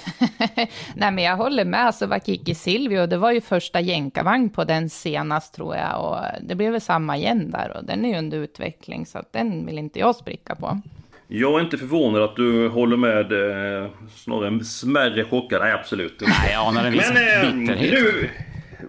Nej, 0.96 1.12
men 1.12 1.24
jag 1.24 1.38
håller 1.38 1.66
med. 1.66 1.86
Alltså, 1.86 2.06
Vakiki 2.06 2.56
Silvio, 2.56 3.08
det 3.08 3.18
var 3.18 3.32
ju 3.32 3.42
första 3.42 3.80
jänkarvagn 3.80 4.50
på 4.50 4.64
den 4.64 4.90
senast 4.90 5.54
tror 5.54 5.76
jag. 5.76 6.06
Och 6.06 6.18
det 6.42 6.56
blev 6.56 6.72
väl 6.72 6.82
samma 6.82 7.18
igen 7.18 7.52
där. 7.52 7.78
Och 7.78 7.86
den 7.86 8.06
är 8.06 8.10
ju 8.10 8.18
under 8.18 8.38
utveckling, 8.38 9.06
så 9.06 9.18
att 9.18 9.34
den 9.34 9.66
vill 9.66 9.78
inte 9.78 10.00
jag 10.00 10.16
spricka 10.16 10.56
på. 10.56 10.82
Jag 11.28 11.60
är 11.60 11.64
inte 11.64 11.78
förvånad 11.78 12.24
att 12.24 12.36
du 12.36 12.68
håller 12.70 12.98
med 12.98 13.32
eh, 13.32 13.90
snarare 14.16 14.64
smärre 14.64 15.24
chockad. 15.24 15.62
Nej, 15.62 15.72
absolut 15.72 16.12
inte. 16.12 16.26
Nej, 16.26 16.52
jag 16.52 16.68
anar 16.68 16.86
en 16.86 16.94
viss 16.94 17.12
Men, 17.14 17.46
eh, 17.46 17.66
bitterhet. 17.66 17.92
Nu, 17.92 18.30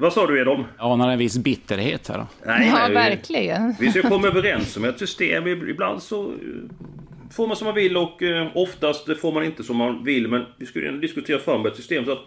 vad 0.01 0.13
sa 0.13 0.27
du 0.27 0.41
Edholm? 0.41 0.65
Jag 0.79 0.93
anar 0.93 1.09
en 1.09 1.19
viss 1.19 1.39
bitterhet 1.39 2.09
här 2.09 2.19
då. 2.19 2.27
Nej, 2.47 2.69
ja, 2.69 2.79
nej, 2.79 2.95
verkligen. 2.95 3.75
Vi 3.81 3.91
ska 3.91 4.03
komma 4.03 4.27
överens 4.27 4.77
om 4.77 4.85
ett 4.85 4.99
system. 4.99 5.47
Ibland 5.47 6.03
så 6.03 6.33
får 7.33 7.47
man 7.47 7.57
som 7.57 7.65
man 7.65 7.75
vill 7.75 7.97
och 7.97 8.23
eh, 8.23 8.49
oftast 8.55 9.19
får 9.21 9.33
man 9.33 9.45
inte 9.45 9.65
som 9.65 9.77
man 9.77 10.05
vill. 10.05 10.29
Men 10.29 10.45
vi 10.57 10.67
skulle 10.67 10.91
diskutera 10.91 11.39
fram 11.39 11.67
ett 11.67 11.77
system. 11.77 12.05
Så 12.05 12.13
att 12.13 12.27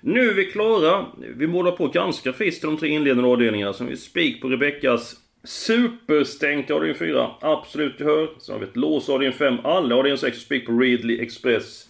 nu 0.00 0.30
är 0.30 0.34
vi 0.34 0.44
klara. 0.44 1.06
Vi 1.36 1.46
målar 1.46 1.72
på 1.72 1.86
ganska 1.86 2.32
friskt 2.32 2.60
till 2.60 2.70
de 2.70 2.76
tre 2.76 2.88
inledande 2.88 3.30
avdelningarna. 3.30 3.72
Som 3.72 3.86
vi 3.86 3.96
spik 3.96 4.42
på 4.42 4.48
Rebeckas 4.48 5.16
Superstängt 5.46 6.70
avdelning 6.70 6.98
4. 6.98 7.30
Absolut 7.40 8.00
gehör. 8.00 8.28
Sen 8.38 8.52
har 8.52 8.60
vi 8.60 8.66
ett 8.66 8.76
lås 8.76 9.08
avdelning 9.08 9.38
5. 9.38 9.58
Alla 9.64 9.96
avdelning 9.96 10.18
6 10.18 10.38
spik 10.38 10.66
på 10.66 10.72
Ridley 10.72 11.20
Express. 11.20 11.88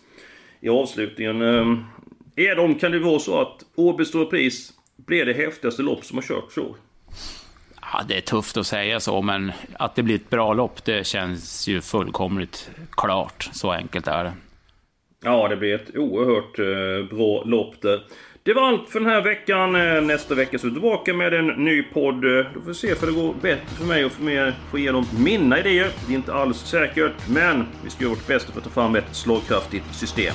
I 0.61 0.68
avslutningen. 0.68 1.42
Eh, 1.42 2.56
de, 2.56 2.75
kan 2.75 2.92
det 2.92 2.99
vara 2.99 3.18
så 3.18 3.40
att 3.40 3.64
Åby 3.75 4.04
Stora 4.04 4.26
Pris 4.26 4.73
blir 4.96 5.26
det 5.26 5.32
häftigaste 5.32 5.82
lopp 5.82 6.04
som 6.04 6.18
har 6.18 6.22
körts 6.22 6.59
år? 6.59 6.76
Ja, 7.92 8.03
det 8.09 8.16
är 8.16 8.20
tufft 8.20 8.57
att 8.57 8.66
säga 8.66 9.01
så, 9.01 9.22
men 9.22 9.53
att 9.79 9.94
det 9.94 10.03
blir 10.03 10.14
ett 10.14 10.31
bra 10.31 10.53
lopp, 10.53 10.85
det 10.85 11.07
känns 11.07 11.68
ju 11.68 11.81
fullkomligt 11.81 12.70
klart. 12.96 13.51
Så 13.53 13.72
enkelt 13.72 14.09
är 14.09 14.25
det. 14.25 14.33
Ja, 15.25 15.49
det 15.49 15.57
blir 15.57 15.75
ett 15.75 15.96
oerhört 15.96 16.59
eh, 16.59 17.16
bra 17.16 17.42
lopp 17.44 17.83
där. 17.83 18.03
Det 18.42 18.55
var 18.55 18.68
allt 18.68 18.88
för 18.88 19.01
den 19.01 19.09
här 19.09 19.22
veckan. 19.22 19.75
Eh, 19.75 20.03
nästa 20.03 20.35
vecka 20.35 20.59
så 20.59 20.66
är 20.66 20.68
vi 20.68 20.75
tillbaka 20.75 21.14
med 21.14 21.35
en 21.35 21.46
ny 21.46 21.83
podd. 21.83 22.25
Eh, 22.25 22.46
då 22.55 22.61
får 22.61 22.68
vi 22.68 22.75
se 22.75 22.94
för 22.94 23.07
det 23.07 23.12
går 23.12 23.35
bättre 23.42 23.66
för 23.66 23.85
mig 23.85 24.05
och 24.05 24.12
för 24.12 24.22
mer 24.22 24.55
få 24.70 24.79
igenom 24.79 25.07
mina 25.18 25.59
idéer. 25.59 25.90
Det 26.07 26.12
är 26.12 26.16
inte 26.16 26.35
alls 26.35 26.59
säkert, 26.59 27.29
men 27.29 27.66
vi 27.85 27.90
ska 27.90 28.05
göra 28.05 28.14
vårt 28.14 28.27
bästa 28.27 28.53
för 28.53 28.59
att 28.59 28.64
ta 28.64 28.70
fram 28.70 28.94
ett 28.94 29.14
slagkraftigt 29.14 29.94
system. 29.94 30.35